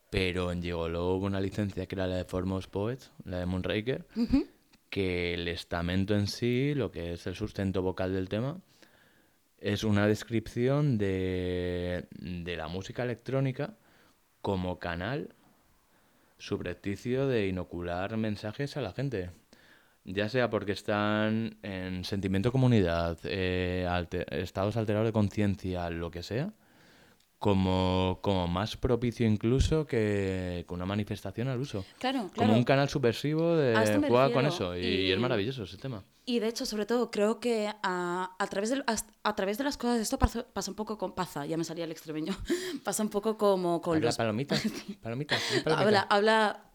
[0.10, 4.08] pero en Gigolo hubo una licencia que era la de Formos Poets, la de Moonraker,
[4.90, 8.60] que el estamento en sí, lo que es el sustento vocal del tema,
[9.58, 13.78] es una descripción de, de la música electrónica
[14.42, 15.36] como canal
[16.40, 19.30] subrepticio de inocular mensajes a la gente.
[20.04, 23.88] Ya sea porque están en sentimiento comunidad, eh,
[24.32, 26.54] estados alterados de conciencia, lo que sea,
[27.42, 31.84] como, como más propicio incluso que, que una manifestación al uso.
[31.98, 32.34] claro, claro.
[32.36, 33.74] Como un canal subversivo de
[34.08, 34.78] juega con eso.
[34.78, 36.04] Y, es maravilloso ese tema.
[36.24, 39.64] Y de hecho, sobre todo, creo que a, a través, de, a, a través de
[39.64, 42.38] las cosas, esto pasa, pasa un poco con Paza, ya me salía el extremeño,
[42.84, 44.18] pasa un poco como con Habla los...
[44.18, 44.64] palomitas.
[45.02, 45.42] Palomitas.
[45.42, 45.86] sí, palomitas.
[45.86, 46.70] Habla, habla,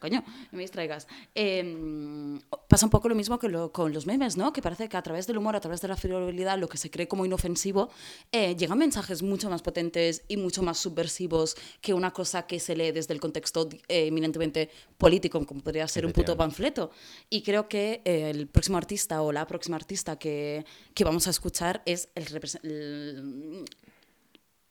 [0.00, 1.06] coño, no me distraigas.
[1.34, 4.52] Eh, pasa un poco lo mismo que lo- con los memes, ¿no?
[4.52, 6.90] Que parece que a través del humor, a través de la frivolidad, lo que se
[6.90, 7.90] cree como inofensivo,
[8.32, 12.74] eh, llegan mensajes mucho más potentes y mucho más subversivos que una cosa que se
[12.74, 16.90] lee desde el contexto eh, eminentemente político, como podría ser un puto panfleto.
[17.28, 21.30] Y creo que eh, el próximo artista o la próxima artista que, que vamos a
[21.30, 22.26] escuchar es el,
[22.62, 23.64] el,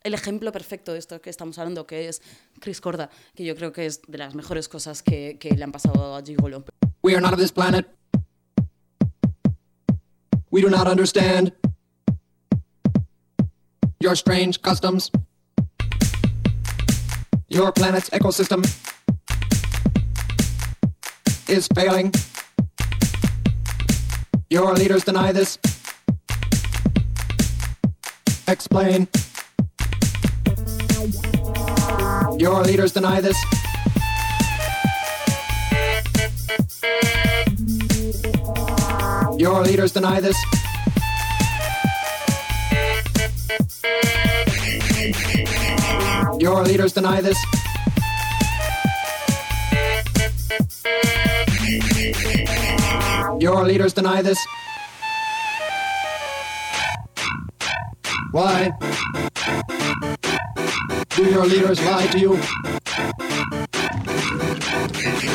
[0.04, 2.22] el ejemplo perfecto de esto que estamos hablando, que es
[2.60, 6.16] Chris Corda, que yo creo que es de las mejores cosas que, le han pasado
[6.16, 6.66] a Gigolo.
[7.04, 7.88] We are not of this planet.
[10.52, 11.54] We do not understand
[14.00, 15.12] your strange customs.
[17.50, 18.64] Your planet's ecosystem
[21.48, 22.12] is failing.
[24.50, 25.60] Your leaders deny this.
[28.48, 29.08] Explain.
[32.39, 33.36] Your leaders deny this.
[39.38, 40.38] Your leaders deny this.
[46.39, 47.38] Your leaders deny this.
[53.41, 54.39] Your leaders deny this.
[58.32, 58.71] Why?
[61.19, 62.38] Do your leaders lie to you?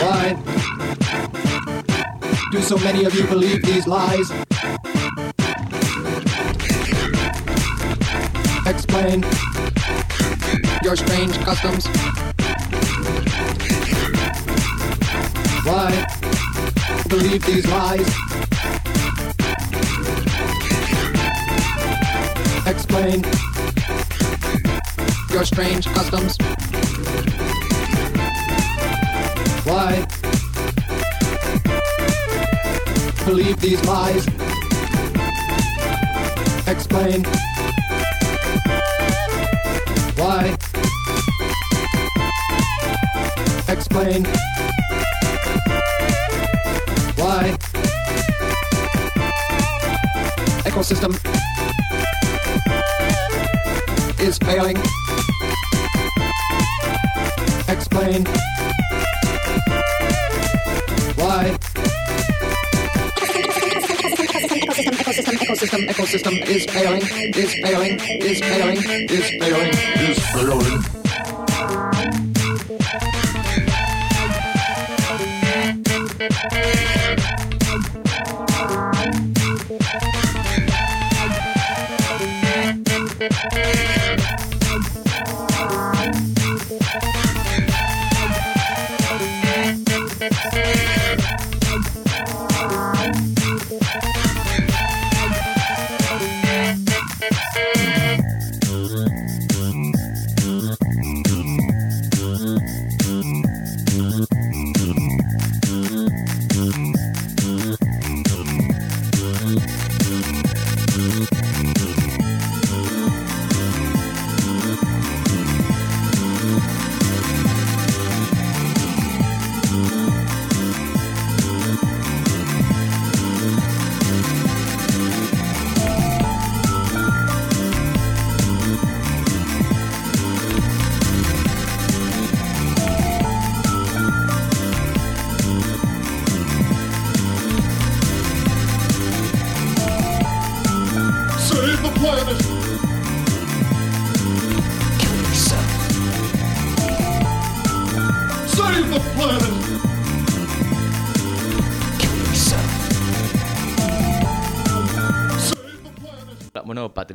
[0.00, 0.34] Why?
[2.50, 4.30] Do so many of you believe these lies?
[8.66, 9.26] Explain
[10.82, 11.86] your strange customs.
[15.66, 16.06] Why
[17.10, 18.08] believe these lies?
[22.66, 23.53] Explain
[25.34, 26.36] your strange customs.
[29.66, 30.06] Why
[33.26, 34.28] believe these lies?
[36.68, 37.24] Explain
[40.14, 40.56] why.
[43.68, 44.24] Explain
[47.16, 47.56] why.
[50.64, 51.43] Ecosystem
[54.24, 54.76] is failing.
[57.68, 58.24] Explain
[61.20, 61.54] why.
[64.94, 67.02] Ecosystem, ecosystem, ecosystem is failing,
[67.35, 68.79] is failing, is failing,
[69.10, 69.68] is failing,
[70.08, 71.04] is failing.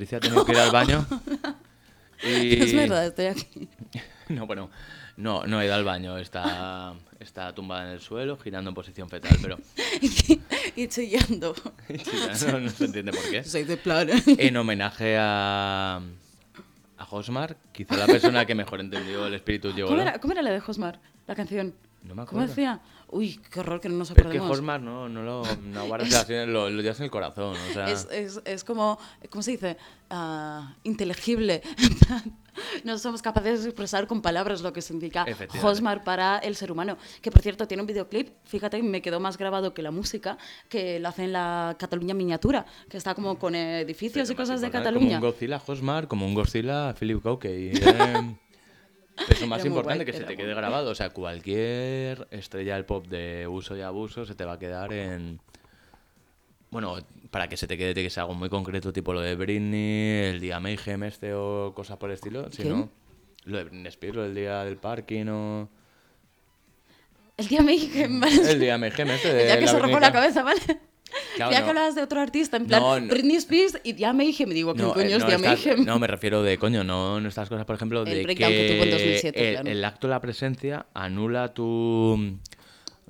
[0.09, 1.05] Patricia ha tenido que ir al baño.
[2.21, 2.61] Y...
[2.61, 3.69] Es verdad, estoy aquí.
[4.27, 4.69] No, bueno,
[5.15, 6.17] no, no he ido al baño.
[6.17, 9.57] Está, está tumbada en el suelo, girando en posición fetal, pero
[10.75, 11.55] y chillando.
[12.45, 13.43] no, no se entiende por qué.
[13.45, 13.79] Soy de.
[14.37, 16.01] En homenaje a,
[16.97, 19.87] a Hosmar, quizá la persona que mejor entendió el espíritu llegó.
[19.87, 20.99] ¿Cómo era, ¿Cómo era la de Josmar?
[21.25, 21.73] La canción.
[22.03, 22.47] No me ¿Cómo acuerdo.
[22.47, 22.81] decía?
[23.09, 24.59] Uy, qué horror que no nos Pero es que acordemos.
[24.59, 27.55] Hosmar no, no lo no guardas así, lo, lo llevas en el corazón.
[27.69, 29.77] O sea, Es, es, es como, ¿cómo se dice?
[30.09, 31.61] Ah, inteligible.
[32.83, 35.25] no somos capaces de expresar con palabras lo que significa.
[35.63, 36.97] Hosmar para el ser humano.
[37.21, 40.37] Que por cierto tiene un videoclip, fíjate, me quedó más grabado que la música,
[40.67, 44.47] que lo hace en la Cataluña miniatura, que está como con edificios y pero más
[44.49, 45.19] cosas de Cataluña.
[45.19, 47.19] Como un Godzilla Hosmar, como un Godzilla Philip.
[47.43, 48.35] Y, eh,
[49.27, 50.91] Eso más Era muy importante guay, que se te quede grabado.
[50.91, 54.93] O sea, cualquier estrella del pop de uso y abuso se te va a quedar
[54.93, 55.39] en.
[56.71, 56.97] Bueno,
[57.31, 60.39] para que se te quede, que ser algo muy concreto, tipo lo de Britney, el
[60.39, 62.51] día Mayhem este o cosas por el estilo.
[62.51, 62.69] Si ¿Qué?
[62.69, 62.89] no,
[63.45, 65.69] lo de Britney Spears, o el día del parking o.
[67.37, 69.47] El día dije, vale, El día Mayhem este de.
[69.47, 70.61] ya que la se rompió la cabeza, ¿vale?
[71.35, 71.65] Claro, ya no.
[71.65, 73.07] que hablabas de otro artista, en plan, No, no.
[73.07, 75.85] Britney Spears y ya me dije, me digo, ¿qué coño eh, es Dia estás- Mayhem?
[75.85, 78.83] no, me refiero de coño, no, estas cosas, por ejemplo, El de que que, tuvo
[78.83, 79.69] en 2007, el, claro.
[79.69, 82.37] el acto de la presencia anula tu Oye,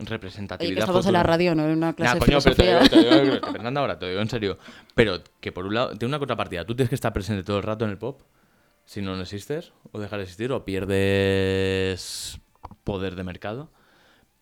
[0.06, 0.74] representatividad.
[0.76, 3.00] que estamos en la radio, no en una clase Nah, de coño, pero te filosofía.
[3.00, 4.58] digo, te digo, pensando ahora, te digo en serio.
[4.96, 6.66] Pero que por un lado, tiene una contrapartida.
[6.66, 8.22] Tú tienes que estar presente todo el rato en el pop.
[8.86, 12.40] Si no, no existes, o dejar de existir, o pierdes
[12.84, 13.72] poder de mercado.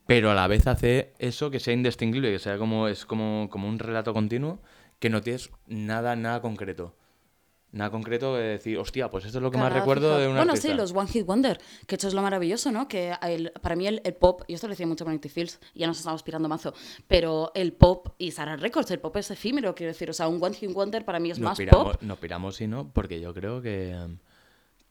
[0.08, 3.68] Pero a la vez hace eso que sea indistinguible, que sea como, es como, como
[3.68, 4.60] un relato continuo,
[5.00, 6.96] que no tienes nada, nada concreto.
[7.74, 10.38] Nada concreto de decir, hostia, pues esto es lo que más recuerdo fijo- de una
[10.38, 10.70] Bueno, artista.
[10.70, 12.88] sí, los One Hit Wonder, que esto es lo maravilloso, ¿no?
[12.88, 15.60] Que el- para mí el, el pop, y esto lo decía mucho con Nicky Fields,
[15.76, 16.74] ya nos estamos pirando mazo,
[17.10, 20.42] pero el pop y Sarah Records, el pop es efímero, quiero decir, o sea, un
[20.42, 22.02] One Hit Wonder para mí es nos más piramos, pop.
[22.02, 22.90] nos piramos, sí, ¿no?
[22.94, 23.94] Porque yo creo que,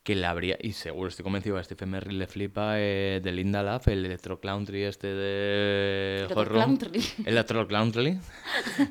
[0.06, 3.64] que le habría, y seguro estoy convencido a Stephen Merrill le flipa eh, de Linda
[3.64, 6.78] Love, el Electro Country este de Hot Room.
[6.78, 7.04] Country.
[7.24, 8.16] Electro Country.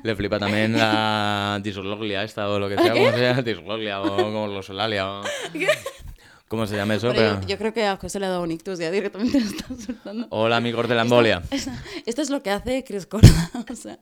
[0.02, 4.14] le flipa también la Disloglia esta o lo que sea, como se llama, Disloglia o
[4.14, 5.22] como los Solalia o...
[6.48, 7.10] ¿Cómo se llama eso?
[7.14, 9.66] Pero yo, creo que a José le ha dado un ictus, ya directamente lo está
[9.74, 10.26] soltando.
[10.28, 11.42] Hola amigos de la embolia.
[11.50, 11.70] Esto,
[12.04, 13.50] esto es lo que hace Chris Corda.
[13.70, 13.98] o sea,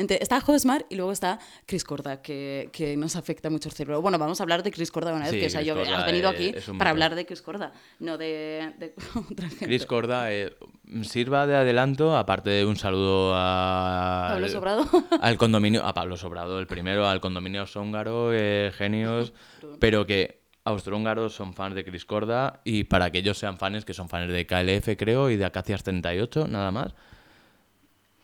[0.00, 4.02] entre- está Hosmar y luego está Chris Corda, que, que nos afecta mucho el cerebro.
[4.02, 6.06] Bueno, vamos a hablar de Chris Corda una vez, Sí, que o sea, yo has
[6.06, 8.94] venido aquí para hablar de Chris Corda, no de, de
[9.30, 9.66] otra gente.
[9.66, 10.56] Chris Corda, eh,
[11.02, 14.28] sirva de adelanto, aparte de un saludo a...
[14.32, 14.84] Pablo Sobrado.
[15.20, 19.32] Al condominio, a Pablo Sobrado, el primero, al condominio Zóngaro, eh, genios,
[19.78, 23.94] pero que austrohúngaros son fans de Chris Corda y para que ellos sean fans, que
[23.94, 26.94] son fans de KLF creo y de Acacias 38, nada más,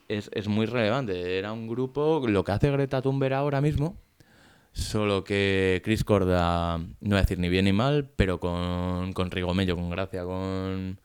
[0.09, 1.39] es, es muy relevante.
[1.39, 3.97] Era un grupo, lo que hace Greta Thunberg ahora mismo,
[4.73, 9.31] solo que Chris Corda, no voy a decir ni bien ni mal, pero con, con
[9.31, 11.01] rigomello, con gracia, con,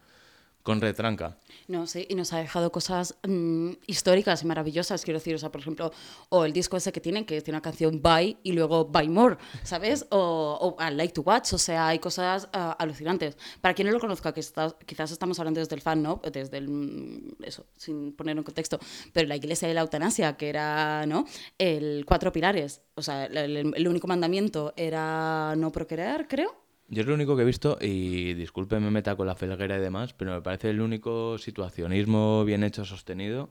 [0.64, 1.38] con retranca.
[1.68, 5.52] No, sí, y nos ha dejado cosas mm, históricas y maravillosas, quiero decir, o sea,
[5.52, 5.92] por ejemplo,
[6.30, 9.38] o el disco ese que tienen, que tiene una canción Bye y luego Buy More,
[9.64, 10.06] ¿sabes?
[10.10, 13.38] O, o I Like to Watch, o sea, hay cosas ah, alucinantes.
[13.62, 16.22] Para quien no lo conozca, quizás estamos hablando desde el fan, ¿no?
[16.32, 18.80] Desde el, mm, eso, sin poner en contexto,
[19.14, 21.26] pero la iglesia de la eutanasia, que era, ¿no?
[21.58, 26.61] El cuatro pilares, o sea, el único mandamiento era no procrear, creo.
[26.94, 29.80] Yo es lo único que he visto, y disculpe me meta con la felguera y
[29.80, 33.50] demás, pero me parece el único situacionismo bien hecho, sostenido.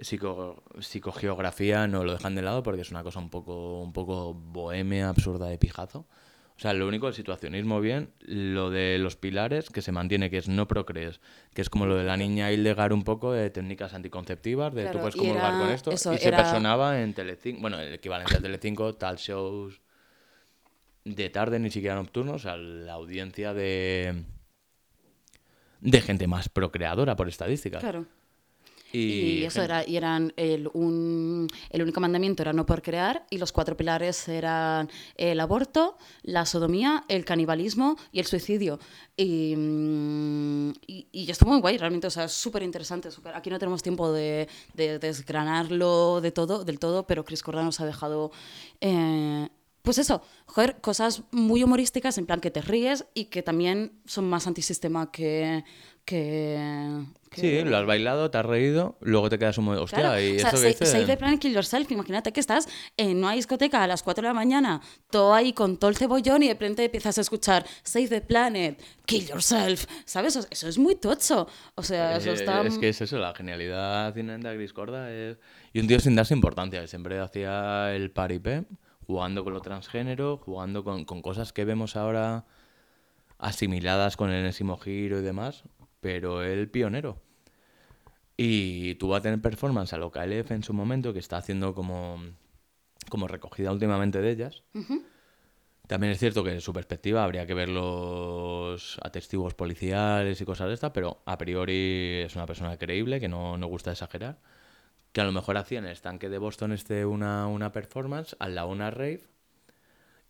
[0.00, 4.34] Psico, psicogeografía no lo dejan de lado porque es una cosa un poco, un poco
[4.34, 6.06] bohemia, absurda de pijazo.
[6.56, 10.38] O sea, lo único, el situacionismo bien, lo de los pilares, que se mantiene, que
[10.38, 11.20] es no procrees,
[11.54, 14.98] que es como lo de la niña Hildegard un poco, de técnicas anticonceptivas, de Claro,
[14.98, 18.36] tú puedes comulgar con esto, eso, y se era- personaba en Telecinco, bueno, el equivalente
[18.36, 19.80] a Telecinco, tal shows
[21.14, 24.24] de tarde, ni siquiera nocturnos, sea, la audiencia de
[25.80, 27.78] de gente más procreadora por estadística.
[27.78, 28.04] Claro.
[28.90, 33.26] Y, Y, eso gente- era, y eran el, un, el único mandamiento era no procrear
[33.28, 38.80] y los cuatro pilares eran el aborto, la sodomía, el canibalismo y el suicidio.
[39.14, 43.10] Y, mm, y, y esto muy guay, realmente, o sea, es súper interesante.
[43.10, 47.62] súper- Aquí no tenemos tiempo de, de desgranarlo de todo, del todo, pero Chris Corda
[47.62, 48.32] nos ha dejado...
[48.80, 49.48] eh,
[49.88, 54.28] pues eso, joder, cosas muy humorísticas, en plan que te ríes y que también son
[54.28, 55.64] más antisistema que...
[56.04, 59.98] que, que- Sí, lo has bailado, te has reído, luego te quedas un momento, hostia,
[60.00, 60.86] Claro, y o sea, esto que say, dice...
[60.86, 61.90] say the plan, kill yourself.
[61.90, 64.80] Imagínate que estás en una discoteca a las 4 de la mañana,
[65.10, 68.82] todo ahí con todo el cebollón y de repente empiezas a escuchar Save the planet,
[69.06, 69.86] kill yourself.
[70.04, 70.36] ¿Sabes?
[70.36, 71.46] Eso- Eso es muy tocho.
[71.76, 72.62] O sea, eso Eh, está...
[72.62, 75.36] Es que es eso, la genialidad inherente a Chris Corda es...
[75.72, 78.64] Y un tío sin darse importancia, que siempre hacía el paripé,
[79.08, 82.44] jugando con lo transgénero, jugando con, con cosas que vemos ahora
[83.38, 85.64] asimiladas con el enésimo giro y demás,
[86.00, 87.18] pero él pionero.
[88.36, 92.20] Y tuvo a tener performance a lo KLF en su momento, que está haciendo como,
[93.08, 94.62] como recogida últimamente de ellas.
[95.86, 100.68] También es cierto que en su perspectiva habría que ver los atestiguos policiales y cosas
[100.68, 104.38] de estas, pero a priori es una persona creíble, que no, no gusta exagerar.
[105.12, 108.54] Que a lo mejor hacía en el estanque de Boston este una, una performance, al
[108.54, 109.22] lado una rave,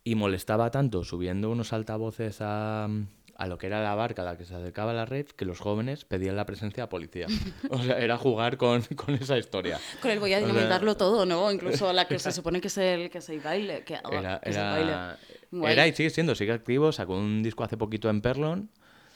[0.03, 2.87] y molestaba tanto subiendo unos altavoces a,
[3.35, 5.59] a lo que era la barca a la que se acercaba la rave, que los
[5.59, 7.27] jóvenes pedían la presencia de policía.
[7.69, 9.79] O sea, era jugar con, con esa historia.
[10.01, 11.51] Con el voy a O sea, dinamitarlo todo, ¿no?
[11.51, 13.83] Incluso a la que se supone que es el, que es el baile.
[13.83, 14.91] Que, Era, que es el baile.
[14.91, 15.17] era,
[15.51, 15.73] Guay.
[15.73, 18.69] era y sigue siendo, sigue activo, sacó un disco hace poquito en Perlon.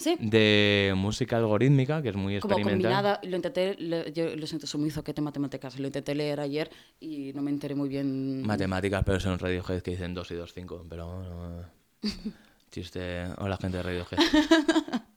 [0.03, 0.17] Sí.
[0.19, 2.91] de música algorítmica, que es muy Como experimental.
[2.91, 6.69] combinada, lo intenté, le- yo lo siento, soy muy zoquete matemáticas, lo intenté leer ayer
[6.99, 8.45] y no me enteré muy bien.
[8.45, 10.85] Matemáticas, pero son Radiohead que dicen 2 y 2, 5.
[10.89, 11.65] Pero bueno,
[12.71, 13.23] chiste.
[13.37, 14.17] Hola, gente de Radiohead.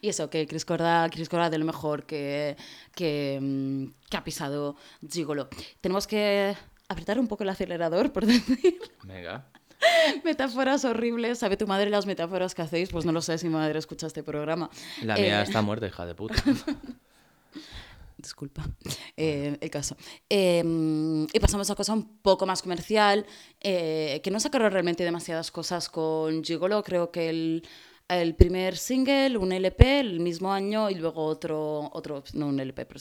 [0.00, 2.56] Y eso, que Chris Corda, Chris Corda de lo mejor que,
[2.92, 4.74] que, mm, que ha pisado
[5.08, 5.48] Gigolo.
[5.80, 6.56] Tenemos que
[6.88, 9.46] apretar un poco el acelerador, por decir Venga.
[10.24, 11.38] metáforas horribles.
[11.38, 12.90] ¿Sabe tu madre las metáforas que hacéis?
[12.90, 14.70] Pues no lo sé si mi madre escucha este programa.
[15.02, 16.34] La Eh, mía está muerta, hija de puta.
[18.16, 18.64] Disculpa,
[19.16, 19.96] eh, el caso.
[20.30, 20.62] Eh,
[21.32, 23.26] y pasamos a cosa un poco más comercial,
[23.60, 26.84] eh, que no sacaron realmente demasiadas cosas con Gigolo.
[26.84, 27.66] Creo que el,
[28.08, 32.86] el primer single, un LP, el mismo año, y luego otro, otro no un LP,
[32.86, 33.00] pero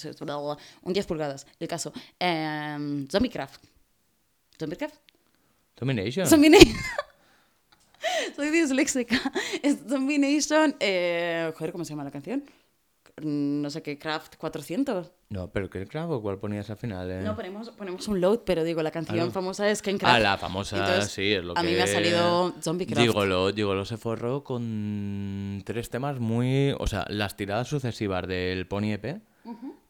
[0.81, 1.45] un 10 pulgadas.
[1.59, 3.63] El caso, eh, Zombiecraft.
[4.57, 4.95] ¿Zombiecraft?
[5.81, 6.25] Domination.
[6.27, 6.73] Zombie Nation.
[8.35, 9.19] Soy disléxica.
[9.61, 10.75] Es Zombie Nation.
[10.79, 12.43] eh, joder, ¿cómo se llama la canción?
[13.23, 15.11] No sé qué, Craft 400.
[15.29, 16.21] No, pero ¿qué cravo?
[16.21, 17.09] ¿Cuál ponías al final?
[17.11, 17.21] eh?
[17.21, 19.31] No, ponemos, ponemos un load, pero digo, la canción Ah, no.
[19.31, 20.15] famosa es Kencraft.
[20.15, 21.67] Ah, la famosa, Entonces, sí, es lo a que...
[21.67, 23.01] mí me ha salido Zombiecraft.
[23.01, 26.73] Gigolo, Gigolo se forró con tres temas muy...
[26.79, 29.21] O sea, las tiradas sucesivas del Pony EP,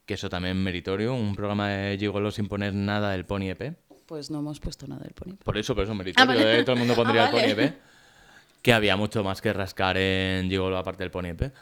[0.05, 3.75] que eso también meritorio, un programa de Gigolo sin poner nada del Pony EP.
[4.05, 5.35] Pues no hemos puesto nada del Pony.
[5.43, 6.59] Por eso, por eso meritorio, vale.
[6.59, 6.63] ¿eh?
[6.63, 7.45] todo el mundo Ah, pondría vale.
[7.49, 7.73] el Pony EP.
[8.61, 11.53] Que había mucho más que rascar en Gigolo aparte del Pony EP.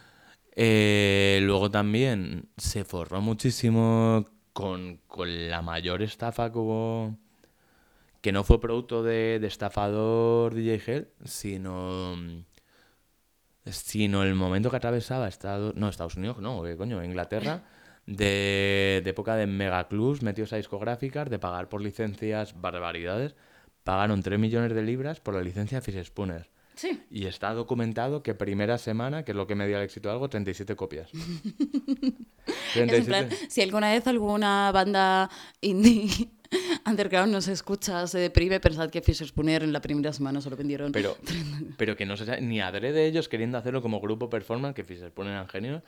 [0.56, 7.16] Eh, luego también se forró muchísimo con, con la mayor estafa que hubo,
[8.20, 12.18] que no fue producto de, de estafador DJ Hell, sino,
[13.66, 17.02] sino el momento que atravesaba Estados, no, Estados Unidos, no, ¿qué coño?
[17.04, 17.64] Inglaterra,
[18.10, 23.36] de, de época de megaclubs metidos a discográficas, de pagar por licencias barbaridades.
[23.84, 26.50] Pagaron 3 millones de libras por la licencia Fish Spooner.
[26.76, 27.02] Sí.
[27.12, 30.14] Y está documentado que primera semana, que es lo que me dio el éxito de
[30.14, 31.10] algo, 37 copias.
[32.76, 33.48] Es en plan, 37.
[33.50, 35.30] si alguna vez alguna banda
[35.62, 36.30] indie
[36.86, 40.92] underground nos escucha, se deprime, pensad que Fisher Spooner en la primera semana solo vendieron.
[40.92, 41.18] Pero,
[41.78, 45.10] pero que no se sabe, ni adrede ellos queriendo hacerlo como grupo performance, que se
[45.12, 45.84] ponen en genio,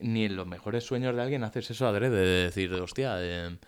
[0.00, 3.58] ni en los mejores sueños de alguien haces eso adrede, de decir, hostia, de,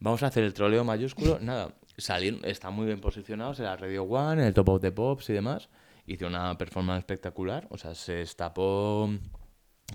[0.00, 1.38] vamos a hacer el troleo mayúsculo.
[1.40, 4.92] Nada, salieron, están muy bien posicionados en la Radio One, en el Top of the
[4.92, 5.68] Pops y demás.
[6.06, 9.10] Hizo una performance espectacular, o sea, se destapó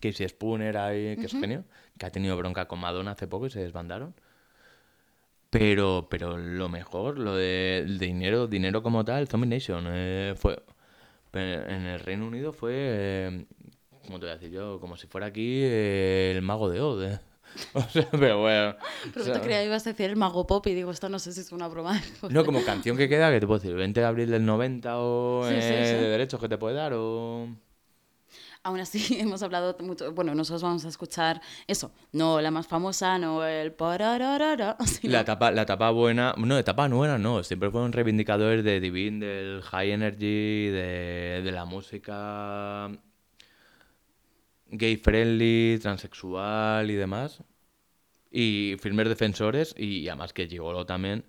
[0.01, 1.63] Casey Spooner ahí, que es genio,
[1.97, 4.13] que ha tenido bronca con Madonna hace poco y se desbandaron.
[5.49, 10.63] Pero, pero lo mejor, lo de dinero, dinero como tal, Zombie Nation, eh, fue
[11.29, 13.45] pe- en el Reino Unido fue, eh,
[14.05, 14.79] ¿cómo te voy a decir yo?
[14.79, 17.03] Como si fuera aquí el mago de Oz.
[17.03, 17.19] eh.
[17.73, 18.75] O sea, pero bueno.
[19.13, 21.09] Pero o sea, te creía que ibas a decir el mago pop y digo, esto
[21.09, 22.01] no sé si es una broma.
[22.29, 25.43] no, como canción que queda, que te puedo decir, 20 de abril del 90 o
[25.47, 26.01] Sí, eh, sí.
[26.03, 27.49] de derechos que te puede dar o...
[28.63, 30.13] Aún así, hemos hablado mucho.
[30.13, 31.91] Bueno, nosotros vamos a escuchar eso.
[32.13, 33.73] No la más famosa, no el.
[34.85, 39.25] sino- La etapa, la etapa buena, no, etapa buena no, siempre fueron reivindicadores de Divine,
[39.25, 42.91] del High Energy, de, de la música
[44.71, 47.43] gay friendly, transexual y demás.
[48.31, 51.25] Y firmes defensores, y además que Gigolo también,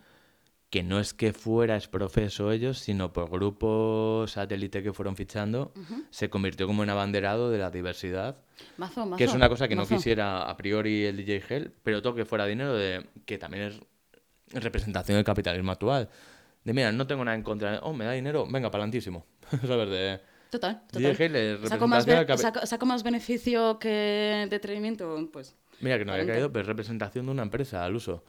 [0.71, 5.75] que no es que fuera exprofeso ellos, sino por grupos satélite que fueron fichando,
[6.11, 8.39] se convirtió como en abanderado de la diversidad
[8.79, 9.19] Mazo, mazo.
[9.19, 9.97] que es una cosa que no mazo.
[9.97, 13.81] quisiera a priori el DJ Hell, pero todo que fuera dinero, de, que también es
[14.63, 16.09] representación del capitalismo actual.
[16.65, 19.27] De mira, no tengo nada en contra, oh, me da dinero, venga, palantísimo.
[19.67, 19.91] ¿Sabes?
[19.91, 20.21] De,
[20.53, 20.83] Total,
[21.67, 22.05] Saco más,
[22.37, 25.57] saco, saco más beneficio que detenimiento, pues.
[25.81, 28.23] Mira, que no había caído, pero es representación de una empresa al uso.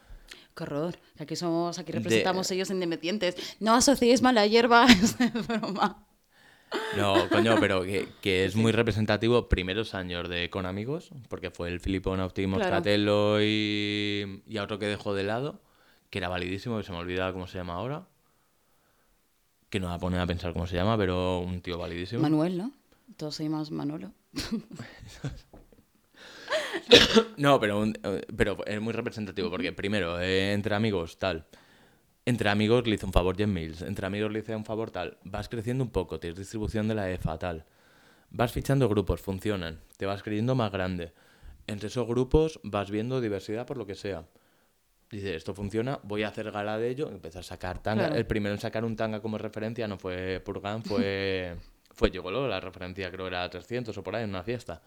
[0.55, 0.95] Qué horror.
[1.17, 3.57] que Aquí somos, aquí De- representamos ellos independientes.
[3.59, 5.17] No asociéis mala hierba, es
[5.47, 6.05] broma.
[6.95, 11.67] No, coño, pero que, que es muy representativo primeros años de Con Amigos, porque fue
[11.67, 12.69] el Filippo Optimo Claro.
[12.77, 15.61] Stratello y, y a otro que dejó de lado,
[16.09, 18.07] que era validísimo, que se me olvidaba cómo se llama ahora.
[19.73, 22.21] Que no voy a poner a pensar cómo se llama, pero un tío validísimo.
[22.21, 22.71] Manuel, ¿no?
[23.17, 24.11] Todos se llaman Manolo.
[27.37, 31.47] No, pero, un- eh, pero es muy representativo porque primero, eh, entre amigos, tal.
[32.23, 35.17] Entre amigos le hizo un favor Jen Mills, entre amigos le hice un favor tal.
[35.23, 37.65] Vas creciendo un poco, tienes distribución de la EFA, tal.
[38.29, 41.13] Vas fichando grupos, funcionan, te vas creyendo más grande.
[41.65, 44.25] Entre esos grupos vas viendo diversidad por lo que sea.
[45.13, 47.07] Dice, esto funciona, voy a hacer gala de ello.
[47.07, 48.05] Empezó a sacar tanga.
[48.05, 48.15] Claro.
[48.15, 51.55] El primero en sacar un tanga como referencia no fue Purgan, fue,
[51.91, 54.81] fue Yogolo, la referencia creo era 300 o por ahí en una fiesta.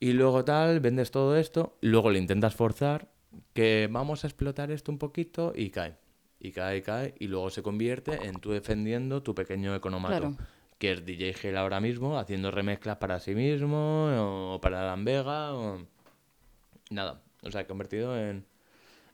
[0.00, 3.08] Y luego tal, vendes todo esto, luego le intentas forzar,
[3.52, 5.98] que vamos a explotar esto un poquito y cae.
[6.40, 10.20] Y cae, cae, y luego se convierte en tú defendiendo tu pequeño economato.
[10.20, 10.36] Claro.
[10.78, 15.52] que es DJ Gel ahora mismo, haciendo remezclas para sí mismo o para Dan Vega
[15.52, 15.86] o...
[16.88, 18.46] Nada, o sea, convertido en,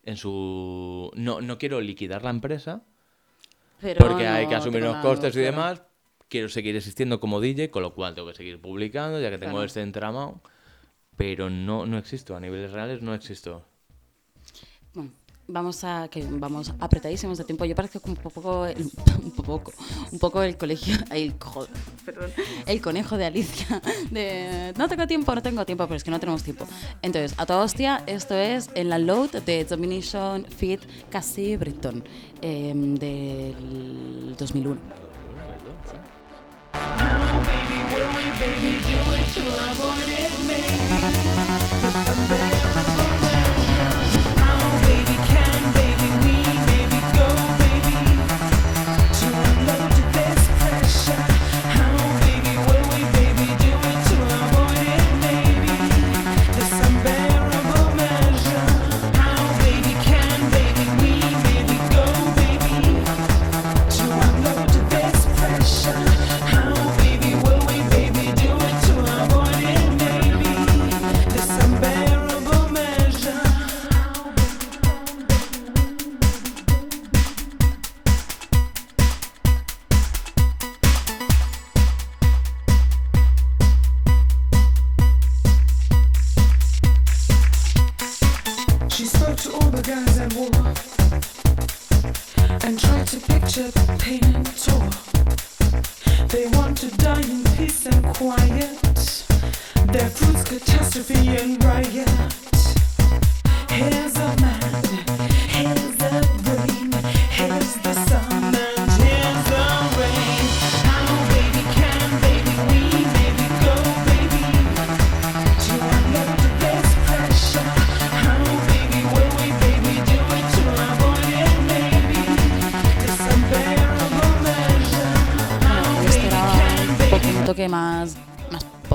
[0.05, 1.11] en su...
[1.15, 2.83] No, no quiero liquidar la empresa
[3.81, 5.83] Pero porque hay que asumir unos nada, costes y demás.
[6.29, 9.53] Quiero seguir existiendo como DJ, con lo cual tengo que seguir publicando, ya que tengo
[9.53, 9.67] Claro.
[9.67, 10.41] este entramado.
[11.17, 13.65] Pero no, no existo, a niveles reales no existo.
[15.49, 17.65] Vamos a que vamos apretadísimos de tiempo.
[17.65, 18.89] Yo parezco un poco el,
[19.25, 19.73] un poco
[20.11, 21.35] un poco el colegio el
[22.05, 22.31] perdón,
[22.67, 26.21] el conejo de Alicia de no tengo tiempo, no tengo tiempo, pero es que no
[26.21, 26.67] tenemos tiempo.
[27.03, 30.81] Entonces, a toda hostia, esto es en la load de Domination Feed
[31.11, 32.05] Cassie Britton
[32.41, 35.03] eh, del 2001.
[39.33, 39.43] She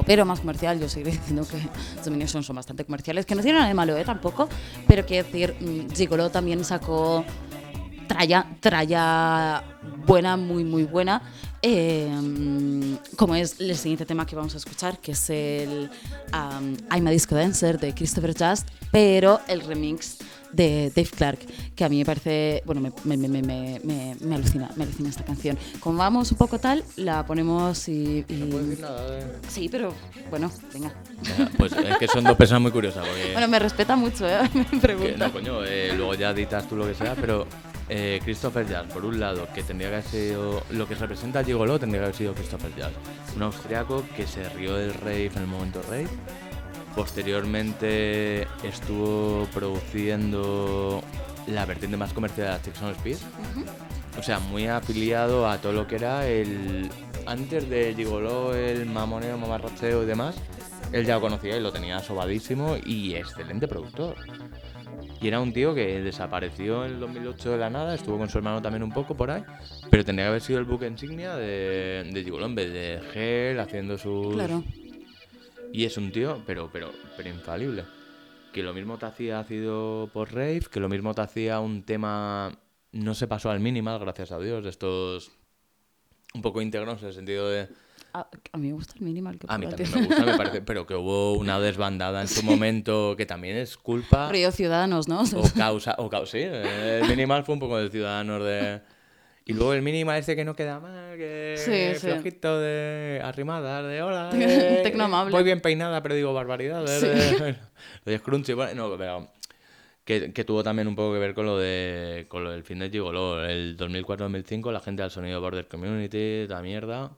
[0.07, 0.79] popero, más comercial.
[0.79, 1.57] Yo seguiré diciendo que
[2.03, 4.05] Domination son bastante comerciales, que no tienen nada de malo, ¿eh?
[4.05, 4.47] Tampoco.
[4.87, 7.25] Pero quiero decir, mm, Gigolo también sacó
[8.07, 9.63] tralla, tralla
[10.05, 11.21] buena, muy, muy buena.
[11.63, 12.07] eh,
[13.17, 15.89] como es el siguiente tema que vamos a escuchar, que es el
[16.31, 20.19] um, I'm a Disco Dancer de Christopher Just, pero el remix
[20.57, 21.39] de Dave Clark,
[21.75, 25.09] que a mí me parece, bueno, me, me, me, me, me, me alucina, me alucina
[25.09, 25.57] esta canción.
[25.79, 28.25] Como vamos un poco tal, la ponemos y...
[28.27, 28.77] y-
[29.47, 29.93] Sí, pero
[30.29, 30.91] bueno, venga.
[31.37, 33.07] Venga, Pues es que son dos personas muy curiosas.
[33.07, 34.39] Porque Bueno, me respeta mucho, ¿eh?
[34.53, 35.27] Me que pregunta.
[35.27, 37.47] no, coño, eh, luego ya editas tú lo que sea, pero
[37.89, 40.63] eh, Christopher Jazz, por un lado, que tendría que haber sido.
[40.71, 42.91] Lo que representa a Gigolo tendría que haber sido Christopher Jazz.
[43.35, 46.07] Un austriaco que se rió del rave en el momento rave.
[46.97, 51.03] Posteriormente estuvo produciendo
[51.45, 53.17] la vertiente más comercial de las Texas Speed.
[54.17, 56.89] O sea, muy afiliado a todo lo que era el.
[57.27, 60.37] Antes de Gigolo, el mamoneo, mamarracheo y demás.
[60.91, 64.15] Él ya lo conocía y lo tenía sobadísimo y excelente productor.
[65.21, 68.39] Y era un tío que desapareció en el 2008 de la nada, estuvo con su
[68.39, 69.43] hermano también un poco por ahí,
[69.91, 73.59] pero tendría que haber sido el buque insignia de, de Gigolo en vez de Gel
[73.59, 74.33] haciendo sus...
[74.33, 74.63] Claro.
[75.71, 77.83] Y es un tío, pero, pero, pero infalible.
[78.53, 82.57] Que lo mismo te hacía ácido por rave, que lo mismo te hacía un tema...
[82.91, 85.31] No se pasó al minimal, gracias a Dios, de estos...
[86.33, 87.67] Un poco íntegros en el sentido de...
[88.13, 89.37] A, a mí me gusta el minimal.
[89.37, 92.43] que A mí también me gusta, me parece, pero que hubo una desbandada en su
[92.43, 95.21] momento que también es culpa Río Ciudadanos, ¿no?
[95.21, 98.81] o causa, o causa, sí, el minimal fue un poco del ciudadanos de...
[99.49, 102.07] Y luego el minimal este que no queda mal, que Sí, sí.
[102.07, 105.31] flojito de arrimadas, de hola, de- Tecno amable.
[105.31, 107.07] voy bien peinada pero digo barbaridades, Sí.
[107.43, 107.51] de,
[108.05, 109.29] lo de Scrunchy, bueno, no, pero
[110.03, 112.79] que, que tuvo también un poco que ver con lo de con lo del fin
[112.79, 117.11] de Gigolo, el 2004-2005, la gente del sonido Border Community, la mierda...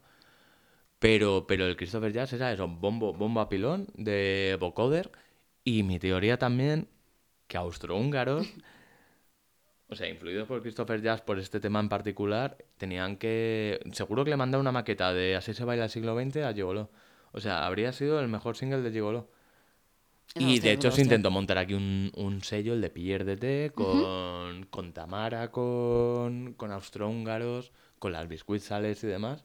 [1.00, 5.10] Pero, pero el Christopher Jazz era eso, bombo, bomba pilón de vocoder.
[5.64, 6.90] Y mi teoría también,
[7.48, 8.46] que austrohúngaros,
[9.90, 13.80] o sea, influidos por Christopher Jazz por este tema en particular, tenían que.
[13.92, 16.92] Seguro que le mandaron una maqueta de Así se baila el siglo XX a Gigolo.
[17.32, 19.28] O sea, habría sido el mejor single de Gigolo.
[20.36, 24.94] Y de hecho se intentó montar aquí un, un sello, el de Pierdete, con, con
[24.94, 29.44] Tamara, con, con austrohúngaros, con las biscuitzales y demás.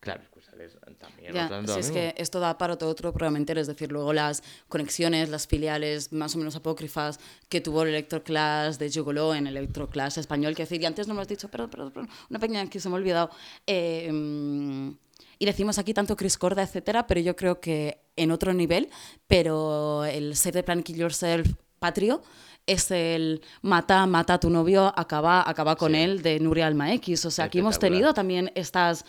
[0.00, 0.22] Claro,
[0.58, 1.32] biscuitzales también.
[1.34, 1.94] Ya, si es mismo.
[1.94, 6.12] que esto da para todo otro programa entero, es decir, luego las conexiones, las filiales
[6.12, 10.62] más o menos apócrifas que tuvo el Electroclass de Gigolo en el Electroclass español, que
[10.62, 12.94] decir, y antes no me has dicho, perdón, perdón, perdón, una pequeña que se me
[12.94, 13.30] ha olvidado,
[13.66, 14.92] eh,
[15.38, 18.88] Y decimos aquí tanto Chris Corda, etcétera, pero yo creo que en otro nivel,
[19.26, 21.48] pero el Save the Planet Kill Yourself
[21.80, 22.22] patrio
[22.66, 25.98] es el mata, mata a tu novio, acaba, acaba con Sí.
[25.98, 27.26] él de Nuria Alma X.
[27.26, 29.04] O sea, aquí hemos tenido también estas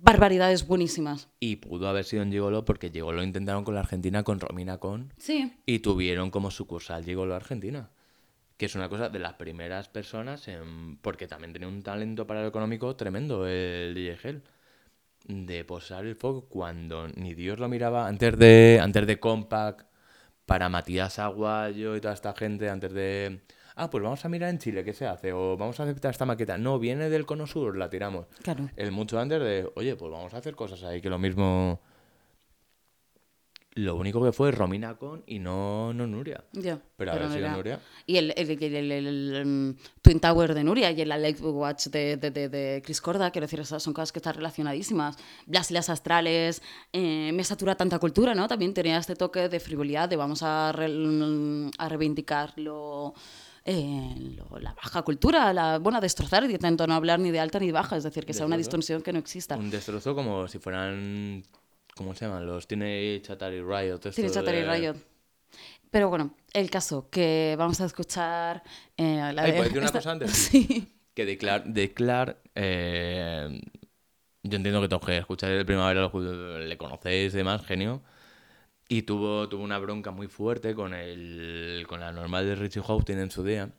[0.00, 1.28] barbaridades buenísimas.
[1.40, 5.12] Y pudo haber sido en Gigolo porque Gigolo intentaron con la Argentina con Romina Con
[5.18, 5.52] Sí.
[5.66, 7.90] y tuvieron como sucursal Gigolo Argentina.
[8.56, 12.42] Que es una cosa de las primeras personas en- porque también tenía un talento para
[12.42, 14.42] lo económico tremendo el DJ Hell.
[15.28, 19.86] De posar el foco cuando ni Dios lo miraba antes de antes de Compact
[20.46, 23.40] para Matías Aguayo y toda esta gente antes de
[23.76, 26.24] ah pues vamos a mirar en Chile qué se hace o vamos a aceptar esta
[26.26, 28.68] maqueta no viene del Cono Sur la tiramos Claro.
[28.76, 31.80] el mucho antes de, oye, pues vamos a hacer cosas ahí, que lo mismo...
[33.74, 36.44] Lo único que fue Romina con y no, no Nuria.
[36.52, 37.80] Ya, Pero haber no sido era- Nuria.
[38.04, 42.30] Y el, el- el- mm, Twin Tower de Nuria y el Alex Watch de, de,
[42.30, 45.16] de- de Chris Corda, quiero decir, esas son cosas que están relacionadísimas.
[45.46, 46.60] Las Islas Astrales,
[46.92, 48.46] eh, me satura tanta cultura, ¿no?
[48.46, 53.14] También tenía este toque de frivolidad, de vamos a, re- a reivindicar lo,
[53.64, 57.58] eh, lo- la baja cultura, la, bueno, destrozar, y intento no hablar ni de alta
[57.58, 59.56] ni de baja, es decir, que sea una distorsión que no exista.
[59.56, 61.44] Un destrozo como si fueran...
[61.94, 62.46] ¿Cómo se llaman?
[62.46, 63.98] Los Teenage Atari Riot.
[63.98, 64.96] Chatter y de- Riot.
[65.90, 68.62] Pero bueno, el caso, que vamos a escuchar...
[68.96, 70.30] eh, la Ay, de- ¿puedo decir una esta- cosa antes?
[70.50, 70.88] Sí.
[71.14, 71.64] Que de Clark...
[71.66, 73.60] De Clark, eh,
[74.42, 76.10] yo entiendo que todos que escucháis el Primavera
[76.58, 78.00] le conocéis y demás, genio.
[78.92, 83.18] Y tuvo, tuvo una bronca muy fuerte con, el, con la normal de Richie Houghton
[83.18, 83.70] en su día.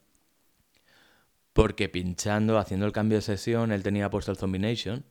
[1.53, 5.05] Porque pinchando, haciendo el cambio de sesión, él tenía puesto el Zombie Nation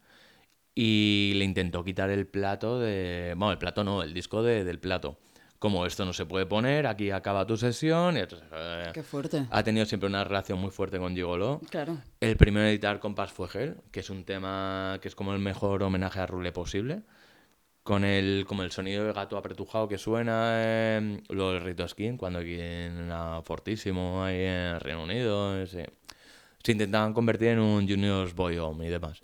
[0.75, 3.35] y le intentó quitar el plato de...
[3.37, 5.19] Bueno, el plato no, el disco de- del plato.
[5.61, 8.17] Como esto no se puede poner, aquí acaba tu sesión.
[8.17, 9.47] Y entonces, eh, Qué fuerte.
[9.51, 11.61] ha tenido siempre una relación muy fuerte con Gigolo.
[11.71, 11.99] Claro.
[12.19, 15.39] El primero en editar Compass fue Hell, que es un tema que es como el
[15.39, 17.03] mejor homenaje a Rule posible.
[17.83, 22.17] Con el, como el sonido de gato apretujado que suena, eh, luego el Rito Skin,
[22.17, 25.91] cuando aquí en la fortísimo ahí en Reino Unido, ese-
[26.63, 29.21] se intentaban convertir en un Junior's Boy Home y demás.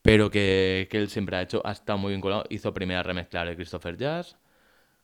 [0.00, 2.44] Pero que, que él siempre ha hecho, ha estado muy vinculado.
[2.50, 4.36] Hizo primera remezcla de Christopher Jazz,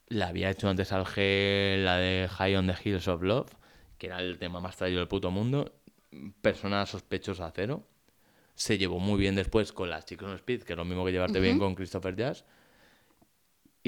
[0.08, 3.50] la había hecho antes al G, la de High on the Hills of Love,
[3.98, 5.72] que era el tema más traído del puto mundo.
[6.42, 7.82] Persona sospechosa cero.
[8.54, 11.10] Se llevó muy bien después con las Chicos on Speed, que es lo mismo que
[11.12, 12.44] llevarte bien con Christopher Jazz.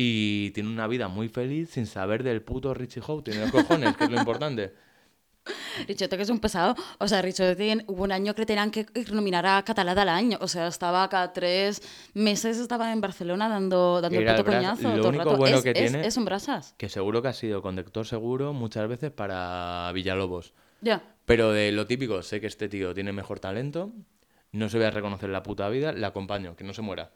[0.03, 3.95] Y tiene una vida muy feliz sin saber del puto Richie Houghton, tiene los cojones,
[3.99, 4.73] que es lo importante.
[5.87, 6.75] Richote que es un pesado.
[6.99, 10.39] O sea, Richote hubo un año que tenían que nominar a Catalada al año.
[10.41, 11.83] O sea, estaba cada tres
[12.15, 14.83] meses estaba en Barcelona dando, dando el puto coñazo.
[14.89, 15.37] lo todo el único rato.
[15.37, 16.75] bueno es, que es- tiene- es un brasas.
[16.79, 20.55] Que seguro que ha sido conductor seguro muchas veces para Villalobos.
[20.81, 21.03] Ya.
[21.27, 23.93] Pero de lo típico, sé que este tío tiene mejor talento,
[24.53, 27.11] no se voy a reconocer la puta vida, le acompaño, que no se muera.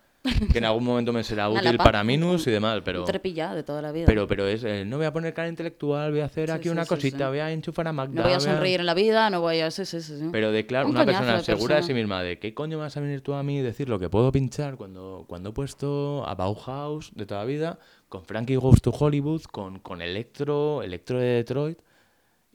[0.52, 3.04] Que en algún momento me será útil para Minus y demás, pero...
[3.04, 4.06] Trepilla de toda la vida.
[4.06, 6.62] Pero, pero es, eh, no voy a poner cara intelectual, voy a hacer Sí, aquí
[6.64, 8.14] sí, una sí, cosita, voy a enchufar a Magda.
[8.14, 9.70] no voy a sonreír en la vida, no voy a...
[9.70, 10.14] Sí, sí, sí.
[10.32, 11.86] Pero de claro, Un una persona de segura de persona.
[11.86, 14.08] sí misma, de qué coño vas a venir tú a mí y decir lo que
[14.08, 18.80] puedo pinchar cuando, cuando he puesto a Bauhaus de toda la vida, con Frankie Goes
[18.80, 21.78] to Hollywood, con, con Electro, Electro de Detroit,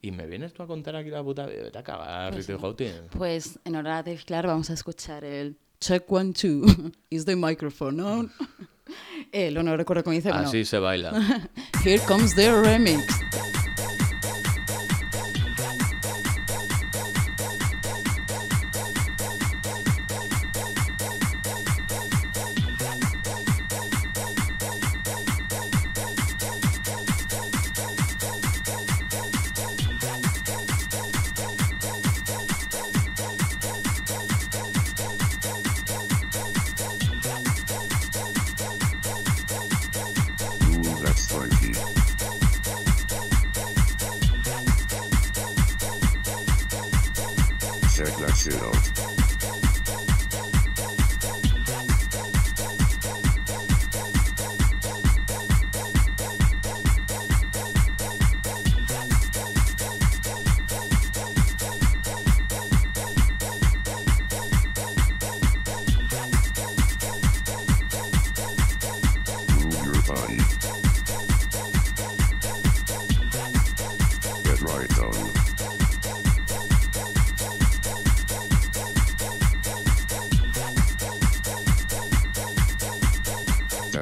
[0.02, 2.62] y me vienes tú a contar aquí la puta vida, vete a cagar, Pues Richard.
[2.62, 3.10] Houghton.
[3.18, 6.92] Pues en hora de Clark vamos a escuchar el Check One Two.
[7.12, 8.32] Is the microphone on?
[9.32, 11.12] Eh, lo no recuerdo cómo dice, Así se baila.
[11.84, 13.04] Here comes the remix.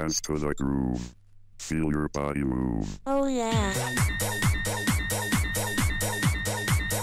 [0.07, 1.15] dance to the groove.
[1.59, 2.97] Feel your body move.
[3.05, 3.73] Oh yeah.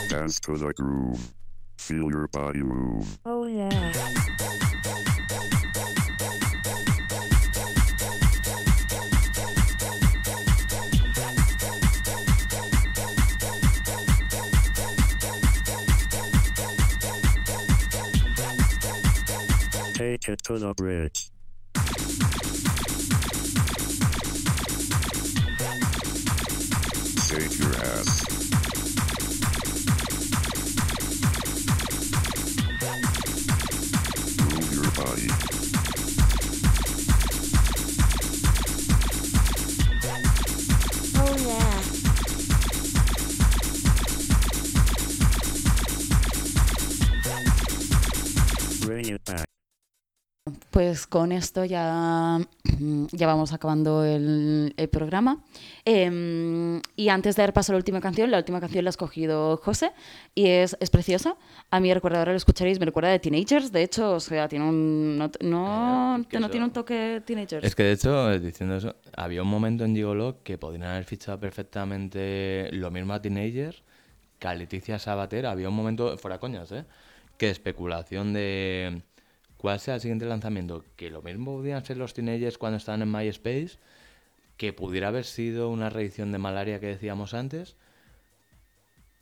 [0.09, 1.35] Dance to the groove.
[1.77, 3.19] Feel your body move.
[3.27, 3.93] Oh yeah.
[19.93, 21.34] Take it to the bridge.
[50.75, 52.41] Pues con esto ya,
[53.13, 55.39] ya vamos acabando el, el programa.
[55.85, 58.91] Em, y antes de dar paso a la última canción, la última canción la ha
[58.91, 59.93] escogido José
[60.35, 61.37] y es, es preciosa.
[61.71, 64.69] A mí recuerda, ahora lo escucharéis, me recuerda de Teenagers, de hecho, o sea, tiene
[64.69, 67.65] un, no, no, Eh, tiene un toque Teenagers.
[67.65, 71.39] Es que de hecho, diciendo eso, había un momento en Gigolo que podrían haber fichado
[71.39, 73.85] perfectamente lo mismo a Teenagers
[74.41, 75.47] que a Leticia Sabater.
[75.47, 76.85] Había un momento, fuera coñas, ¿eh?
[77.39, 79.03] Que especulación de
[79.65, 80.85] cuál sea el siguiente lanzamiento.
[80.95, 83.79] Que lo mismo podían ser los Teenagers cuando estaban en MySpace,
[84.59, 87.75] que pudiera haber sido una reedición de Malaria que decíamos antes,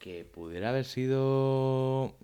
[0.01, 2.17] que pudiera haber sido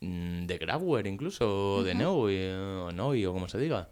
[0.00, 3.88] mm, de Grabware incluso, o de Noe, o o como se diga.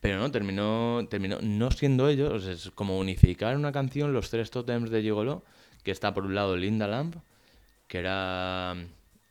[0.00, 2.46] Pero no, terminó, terminó no siendo ellos.
[2.46, 5.44] es como unificar una canción, los tres tótems de Gigolo,
[5.82, 7.16] que está por un lado Linda Lamp,
[7.86, 8.76] que era.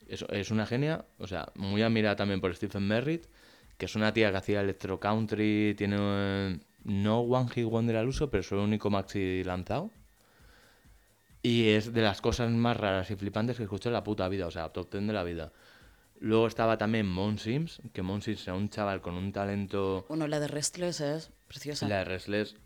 [0.09, 3.25] Es, es una genia, o sea, muy admirada también por Stephen Merritt,
[3.77, 8.07] que es una tía que hacía electro country, tiene eh, no One Hit Wonder al
[8.07, 9.91] uso, pero es el único maxi lanzado.
[11.41, 14.47] Y es de las cosas más raras y flipantes que escuché en la puta vida,
[14.47, 15.53] o sea, top 10 de la vida.
[16.19, 20.27] Luego estaba también Mon Sims, que Mon Sims era un chaval con un talento Bueno,
[20.27, 21.87] la de Restless es preciosa.
[21.87, 22.57] la de Restless,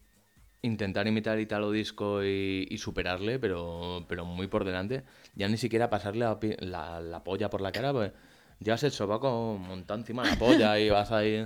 [0.68, 5.04] intentar imitar Italo Disco y, y superarle, pero, pero muy por delante.
[5.36, 8.12] Ya ni siquiera pasarle la, la- la polla por la cara, pues
[8.60, 11.46] ya el sobaco montado encima de la polla y vas ahí.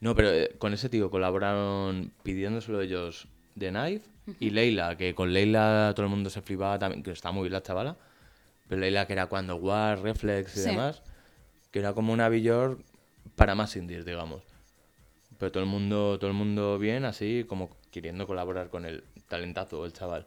[0.00, 4.08] No, pero eh, con ese tío colaboraron pidiéndoselo ellos de Knife
[4.38, 7.52] y Leila, que con Leila todo el mundo se flipaba también, que está muy bien
[7.54, 7.96] la chavala.
[8.68, 10.66] Pero Leila, que era cuando War, Reflex y Sí.
[10.68, 11.02] demás,
[11.72, 12.78] que era como una Björk
[13.34, 14.42] para más indies, digamos.
[15.42, 19.84] Pero todo el mundo, todo el mundo bien, así como queriendo colaborar con el talentazo,
[19.84, 20.24] el chaval.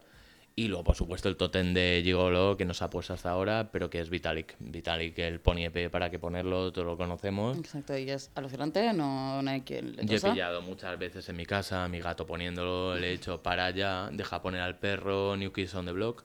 [0.54, 3.88] Y luego, por supuesto, el totem de Gigolo que nos ha puesto hasta ahora, pero
[3.88, 4.56] que es Vitalik.
[4.58, 7.56] Vitalik, el Pony EP, para que ponerlo, todos lo conocemos.
[7.56, 11.36] Exacto, y es alucinante, no, no hay quien le Yo he pillado muchas veces en
[11.36, 15.34] mi casa a mi gato poniéndolo, le he hecho para allá, deja poner al perro,
[15.34, 16.24] New Kids on the Block.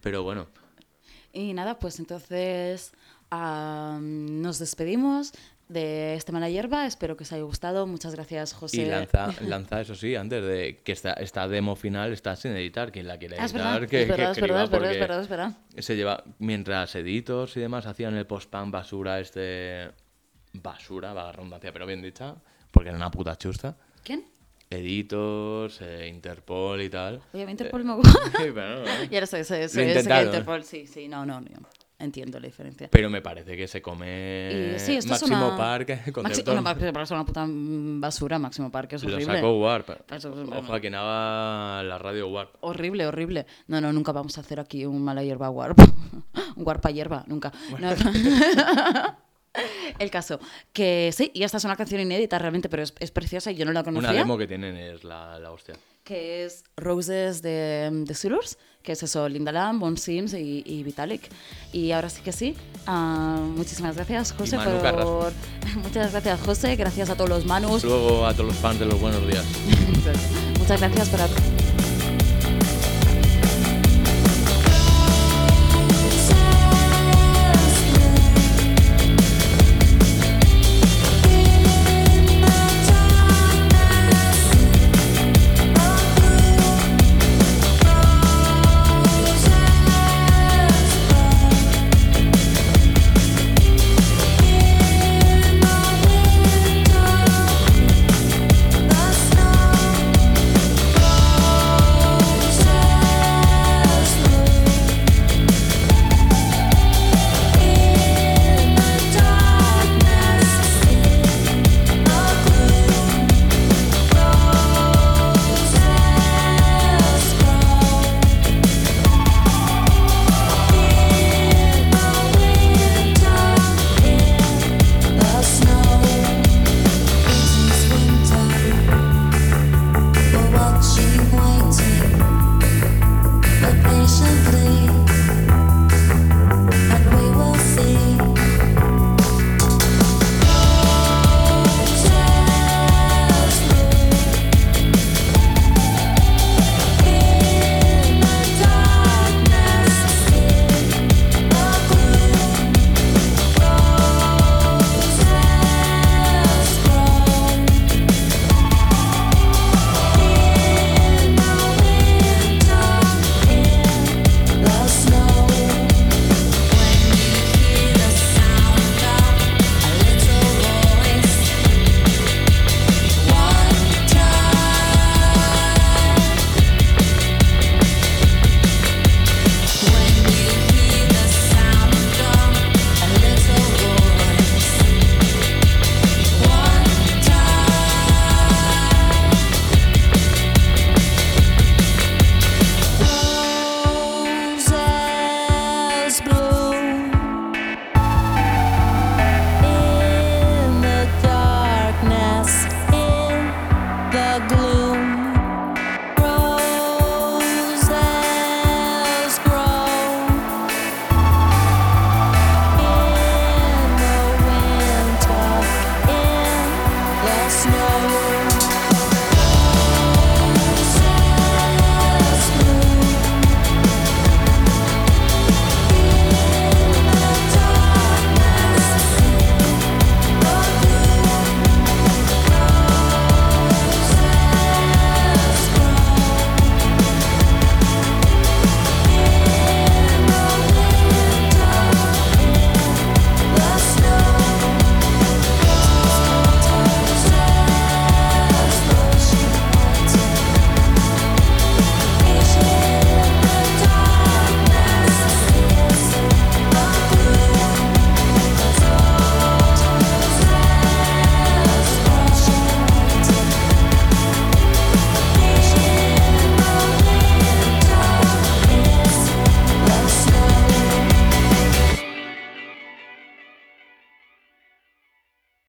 [0.00, 0.46] Pero bueno,
[1.32, 2.92] Y nada, pues entonces
[3.30, 5.32] am, nos despedimos
[5.68, 6.86] de este Mala Hierba.
[6.86, 7.86] Espero que os haya gustado.
[7.86, 8.78] Muchas gracias, José.
[8.82, 12.90] y lanza, lanza, eso sí, antes de que esta, esta demo final está sin editar.
[12.92, 14.70] Quien la quiera Ah, es editar, verdad, que, es verdad, que es verdad, escriba, es
[14.70, 15.52] verdad, es verdad, es verdad.
[15.78, 19.90] Se lleva, mientras editos y demás hacían el post-punk basura, este.
[20.54, 22.34] Basura, va la redundancia, pero bien dicha,
[22.70, 23.76] porque era una puta chusta.
[24.02, 24.24] ¿Quién?
[24.70, 27.20] Editos, eh, Interpol y tal.
[27.32, 28.18] Oye, a mí Eh, Interpol me gusta.
[28.38, 29.04] sí, pero, no, no.
[29.10, 30.22] Ya lo sé, sé, sé, sé que.
[30.22, 31.46] Interpol, sí, sí, no, no, no.
[32.00, 32.88] Entiendo la diferencia.
[32.92, 35.56] Pero me parece que se come Y sí, esto es Máximo una...
[35.56, 36.52] Park, Maxi- concepto.
[36.52, 39.34] Una, Maximo Park es una puta basura, Máximo Park es Lo horrible.
[39.34, 39.90] sacó Warp.
[40.12, 42.54] Eso es- Ojo a quien haga la radio Warp.
[42.60, 43.46] Horrible, horrible.
[43.66, 45.76] No, no, nunca vamos a hacer aquí un mala hierba warp.
[46.56, 47.52] un warpa hierba, nunca.
[47.80, 47.96] No, no.
[49.98, 50.38] El caso,
[50.72, 53.64] que sí, y esta es una canción inédita realmente, pero es, es preciosa y yo
[53.64, 54.10] no la conocía.
[54.10, 55.74] Una demo que tienen es la, la hostia.
[56.08, 60.82] Que es Roses de, de Zulurs, que es eso, Linda Lam, Bon Sims y, y
[60.82, 61.28] Vitalik.
[61.70, 62.56] Y ahora sí que sí,
[62.86, 64.80] ah, muchísimas gracias José por...
[64.80, 65.30] Carrasco.
[65.82, 68.98] Muchas gracias José, gracias a todos los manus, Luego a todos los fans de los
[68.98, 69.44] buenos días.
[70.58, 71.20] muchas gracias por,